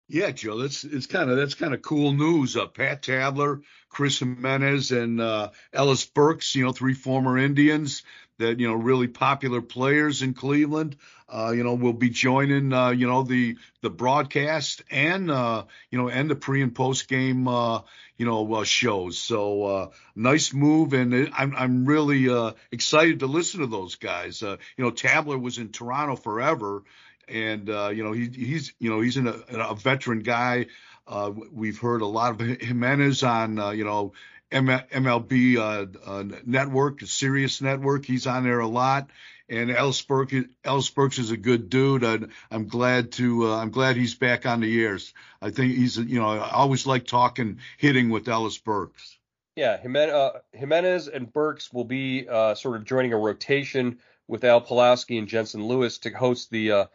Yeah, 0.08 0.30
Joe, 0.30 0.60
that's 0.60 0.84
it's 0.84 1.08
kind 1.08 1.32
of 1.32 1.38
that's 1.38 1.56
kind 1.56 1.74
of 1.74 1.82
cool 1.82 2.12
news. 2.12 2.56
Uh, 2.56 2.68
Pat 2.68 3.02
Tabler, 3.02 3.62
Chris 3.90 4.20
Gimenez, 4.20 4.92
and 4.92 5.20
uh, 5.20 5.50
Ellis 5.74 6.06
Burks, 6.06 6.54
you 6.56 6.64
know, 6.64 6.72
three 6.72 6.94
former 6.94 7.40
Indians 7.40 8.04
that 8.38 8.60
you 8.60 8.68
know 8.68 8.76
really 8.76 9.08
popular 9.08 9.62
players 9.62 10.22
in 10.22 10.36
Cleveland. 10.36 10.96
Uh, 11.28 11.54
you 11.56 11.64
know, 11.64 11.74
will 11.74 11.94
be 11.94 12.12
joining 12.12 12.72
uh, 12.72 12.90
you 12.90 13.08
know 13.08 13.24
the 13.24 13.58
the 13.82 13.90
broadcast 13.90 14.84
and 14.92 15.32
uh, 15.32 15.64
you 15.90 15.98
know 15.98 16.08
and 16.08 16.30
the 16.30 16.36
pre 16.36 16.62
and 16.62 16.76
post 16.76 17.08
game 17.08 17.48
uh, 17.48 17.82
you 18.16 18.28
know 18.28 18.64
shows. 18.64 19.18
So 19.18 19.92
nice 20.16 20.54
move, 20.54 20.94
and 20.94 21.32
I'm 21.34 21.56
I'm 21.56 21.86
really 21.88 22.56
excited 22.72 23.22
to 23.22 23.26
listen 23.26 23.62
to 23.62 23.68
those 23.68 23.96
guys. 23.96 24.44
You 24.44 24.58
know, 24.78 24.92
Tabler 24.92 25.40
was 25.40 25.58
in 25.58 25.70
Toronto 25.70 26.16
forever 26.16 26.84
and 27.28 27.70
uh, 27.70 27.90
you 27.94 28.04
know 28.04 28.12
he, 28.12 28.28
he's 28.28 28.74
you 28.80 28.90
know 28.90 29.02
he's 29.02 29.18
a, 29.18 29.44
a 29.50 29.76
veteran 29.76 30.20
guy. 30.20 30.68
Uh, 31.08 31.32
we've 31.52 31.80
heard 31.80 32.02
a 32.02 32.06
lot 32.06 32.32
of 32.32 32.62
Gimenez 32.62 33.24
on 33.24 33.60
uh, 33.60 33.72
you 33.72 33.84
know 33.84 34.14
MLB 34.52 35.58
uh, 35.58 35.86
uh, 36.06 36.24
network, 36.46 37.02
Sirius 37.02 37.62
network. 37.62 38.06
He's 38.06 38.28
on 38.28 38.44
there 38.44 38.60
a 38.60 38.68
lot. 38.68 39.10
And 39.48 39.70
Ellis 39.70 40.02
Burks, 40.02 41.20
is 41.20 41.30
a 41.30 41.38
good 41.38 41.70
dude. 41.70 42.32
I'm 42.50 42.68
glad 42.68 43.12
to 43.14 43.52
uh, 43.52 43.58
I'm 43.58 43.70
glad 43.70 43.96
he's 43.96 44.16
back 44.16 44.48
on 44.48 44.60
the 44.60 44.84
airs. 44.84 45.14
I 45.40 45.52
think 45.52 45.76
he's 45.76 45.98
you 45.98 46.20
know 46.20 46.30
I 46.30 46.50
always 46.50 46.88
like 46.88 47.06
talking 47.06 47.60
hitting 47.78 48.10
with 48.10 48.28
Ellis 48.28 48.58
Burks. 48.58 49.20
Yeah, 49.56 49.78
Gimenez 49.78 51.08
and 51.08 51.32
Burks 51.32 51.72
will 51.72 51.86
be 51.86 52.26
sort 52.26 52.76
of 52.76 52.86
joining 52.86 53.14
a 53.14 53.18
rotation 53.18 54.00
with 54.28 54.44
Al 54.44 54.62
Pawlowski 54.62 55.20
and 55.20 55.28
Jensen 55.28 55.64
Lewis 55.64 56.00
to 56.00 56.10
host 56.10 56.50
the 56.50 56.88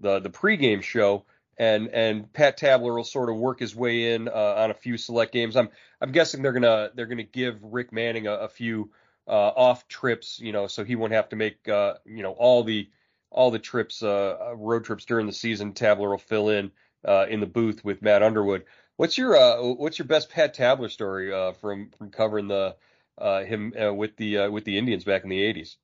the 0.00 0.20
the 0.20 0.30
pregame 0.30 0.82
show, 0.82 1.24
and 1.58 1.88
and 1.88 2.32
Pat 2.32 2.56
Tabler 2.56 2.94
will 2.94 3.04
sort 3.04 3.30
of 3.30 3.36
work 3.36 3.60
his 3.60 3.74
way 3.74 4.14
in 4.14 4.28
uh, 4.28 4.54
on 4.58 4.70
a 4.70 4.74
few 4.74 4.96
select 4.96 5.32
games. 5.32 5.56
I'm 5.56 5.68
I'm 6.00 6.12
guessing 6.12 6.42
they're 6.42 6.52
gonna 6.52 6.90
they're 6.94 7.06
gonna 7.06 7.24
give 7.24 7.58
Rick 7.62 7.92
Manning 7.92 8.26
a, 8.26 8.32
a 8.32 8.48
few 8.48 8.90
uh, 9.26 9.52
off 9.56 9.88
trips, 9.88 10.40
you 10.40 10.52
know, 10.52 10.66
so 10.66 10.84
he 10.84 10.96
won't 10.96 11.12
have 11.12 11.28
to 11.30 11.36
make 11.36 11.68
uh, 11.68 11.94
you 12.04 12.22
know 12.22 12.32
all 12.32 12.62
the 12.64 12.88
all 13.30 13.50
the 13.50 13.58
trips 13.58 14.02
uh, 14.02 14.54
road 14.56 14.84
trips 14.84 15.04
during 15.04 15.26
the 15.26 15.32
season. 15.32 15.74
Tabler 15.74 16.10
will 16.10 16.18
fill 16.18 16.48
in 16.48 16.70
uh, 17.06 17.26
in 17.28 17.40
the 17.40 17.46
booth 17.46 17.84
with 17.84 18.02
Matt 18.02 18.22
Underwood. 18.22 18.64
What's 18.96 19.18
your 19.18 19.36
uh, 19.36 19.62
what's 19.62 19.98
your 19.98 20.06
best 20.06 20.30
Pat 20.30 20.54
Tabler 20.54 20.88
story 20.88 21.30
from 21.60 21.90
from 21.98 22.10
covering 22.10 22.48
the 22.48 22.76
him 23.20 23.72
with 23.96 24.16
the 24.16 24.48
with 24.48 24.64
the 24.64 24.78
Indians 24.78 25.04
back 25.04 25.24
in 25.24 25.30
the 25.30 25.40
80s? 25.40 25.76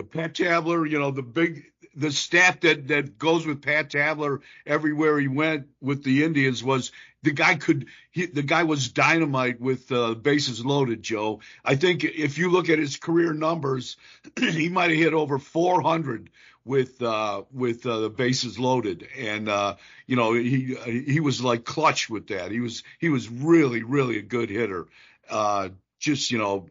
Pat 0.00 0.34
Tabler, 0.34 0.86
you 0.86 0.98
know, 0.98 1.10
the 1.10 1.22
big 1.22 1.64
the 1.94 2.10
staff 2.10 2.60
that 2.60 2.88
that 2.88 3.18
goes 3.18 3.46
with 3.46 3.60
Pat 3.62 3.90
Tabler 3.90 4.40
everywhere 4.66 5.18
he 5.18 5.28
went 5.28 5.66
with 5.80 6.02
the 6.02 6.24
Indians 6.24 6.64
was 6.64 6.90
the 7.22 7.32
guy 7.32 7.56
could 7.56 7.86
he, 8.10 8.26
the 8.26 8.42
guy 8.42 8.62
was 8.62 8.88
dynamite 8.88 9.60
with 9.60 9.92
uh, 9.92 10.14
bases 10.14 10.64
loaded. 10.64 11.02
Joe, 11.02 11.40
I 11.64 11.76
think 11.76 12.04
if 12.04 12.38
you 12.38 12.50
look 12.50 12.70
at 12.70 12.78
his 12.78 12.96
career 12.96 13.34
numbers, 13.34 13.96
he 14.38 14.68
might 14.70 14.90
have 14.90 14.98
hit 14.98 15.12
over 15.12 15.38
400 15.38 16.30
with 16.64 17.02
uh, 17.02 17.42
with 17.52 17.84
uh, 17.86 18.00
the 18.00 18.10
bases 18.10 18.58
loaded, 18.58 19.06
and 19.18 19.48
uh, 19.48 19.76
you 20.06 20.16
know 20.16 20.32
he 20.32 20.74
he 21.06 21.20
was 21.20 21.42
like 21.42 21.64
clutch 21.64 22.08
with 22.08 22.28
that. 22.28 22.50
He 22.50 22.60
was 22.60 22.82
he 22.98 23.08
was 23.10 23.28
really 23.28 23.82
really 23.82 24.18
a 24.18 24.22
good 24.22 24.48
hitter. 24.48 24.86
Uh, 25.28 25.70
just 25.98 26.30
you 26.30 26.38
know 26.38 26.68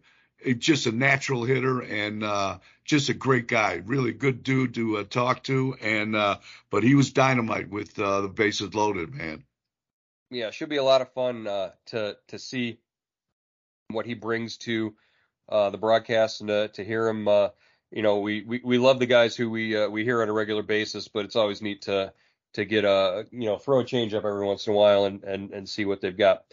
just 0.57 0.85
a 0.85 0.91
natural 0.91 1.43
hitter 1.43 1.81
and 1.81 2.23
uh, 2.23 2.57
just 2.83 3.09
a 3.09 3.13
great 3.13 3.47
guy, 3.47 3.81
really 3.85 4.13
good 4.13 4.43
dude 4.43 4.73
to 4.75 4.97
uh, 4.97 5.03
talk 5.03 5.43
to. 5.43 5.75
And 5.81 6.15
uh, 6.15 6.37
but 6.69 6.83
he 6.83 6.95
was 6.95 7.11
dynamite 7.11 7.69
with 7.69 7.97
uh, 7.99 8.21
the 8.21 8.27
bases 8.27 8.73
loaded, 8.73 9.13
man. 9.13 9.43
Yeah, 10.29 10.51
should 10.51 10.69
be 10.69 10.77
a 10.77 10.83
lot 10.83 11.01
of 11.01 11.11
fun 11.13 11.47
uh, 11.47 11.71
to 11.87 12.17
to 12.27 12.39
see 12.39 12.79
what 13.89 14.05
he 14.05 14.13
brings 14.13 14.57
to 14.57 14.95
uh, 15.49 15.69
the 15.69 15.77
broadcast 15.77 16.41
and 16.41 16.47
to, 16.47 16.67
to 16.69 16.83
hear 16.83 17.07
him. 17.07 17.27
you 17.91 18.01
know, 18.01 18.19
we, 18.19 18.43
we 18.43 18.61
we 18.63 18.77
love 18.77 18.99
the 18.99 19.05
guys 19.05 19.35
who 19.35 19.49
we 19.49 19.87
we 19.87 20.03
hear 20.03 20.21
on 20.21 20.29
a 20.29 20.33
regular 20.33 20.63
basis, 20.63 21.07
but 21.07 21.25
it's 21.25 21.35
always 21.35 21.61
neat 21.61 21.83
to 21.83 22.13
to 22.53 22.65
get 22.65 22.85
a 22.85 23.25
you 23.31 23.45
know 23.45 23.57
throw 23.57 23.79
a 23.79 23.85
change 23.85 24.13
up 24.13 24.25
every 24.25 24.45
once 24.45 24.67
in 24.67 24.73
a 24.73 24.75
while 24.75 25.05
and 25.05 25.23
and 25.23 25.51
and 25.51 25.69
see 25.69 25.85
what 25.85 26.01
they've 26.01 26.17
got. 26.17 26.43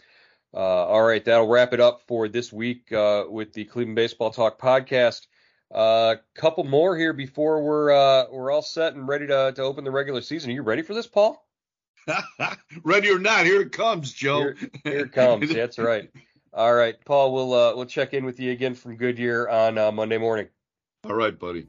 Uh, 0.53 0.57
all 0.57 1.03
right, 1.03 1.23
that'll 1.23 1.47
wrap 1.47 1.73
it 1.73 1.79
up 1.79 2.01
for 2.07 2.27
this 2.27 2.51
week 2.51 2.91
uh, 2.91 3.25
with 3.29 3.53
the 3.53 3.65
Cleveland 3.65 3.95
Baseball 3.95 4.31
Talk 4.31 4.59
podcast. 4.59 5.27
A 5.71 5.75
uh, 5.75 6.15
couple 6.33 6.63
more 6.63 6.97
here 6.97 7.13
before 7.13 7.61
we're 7.61 7.91
uh, 7.91 8.25
we're 8.31 8.51
all 8.51 8.63
set 8.63 8.95
and 8.95 9.07
ready 9.07 9.27
to 9.27 9.53
to 9.55 9.61
open 9.61 9.83
the 9.83 9.91
regular 9.91 10.21
season. 10.21 10.49
Are 10.49 10.53
you 10.53 10.63
ready 10.63 10.81
for 10.81 10.95
this, 10.95 11.05
Paul? 11.05 11.45
ready 12.83 13.11
or 13.11 13.19
not, 13.19 13.45
here 13.45 13.61
it 13.61 13.71
comes, 13.71 14.11
Joe. 14.11 14.39
Here, 14.39 14.57
here 14.83 14.99
it 15.05 15.11
comes. 15.11 15.53
That's 15.53 15.77
right. 15.77 16.09
All 16.53 16.73
right, 16.73 16.95
Paul. 17.05 17.33
We'll 17.33 17.53
uh, 17.53 17.75
we'll 17.75 17.85
check 17.85 18.15
in 18.15 18.25
with 18.25 18.39
you 18.39 18.51
again 18.51 18.73
from 18.73 18.95
Goodyear 18.95 19.47
on 19.47 19.77
uh, 19.77 19.91
Monday 19.91 20.17
morning. 20.17 20.47
All 21.03 21.13
right, 21.13 21.37
buddy. 21.37 21.67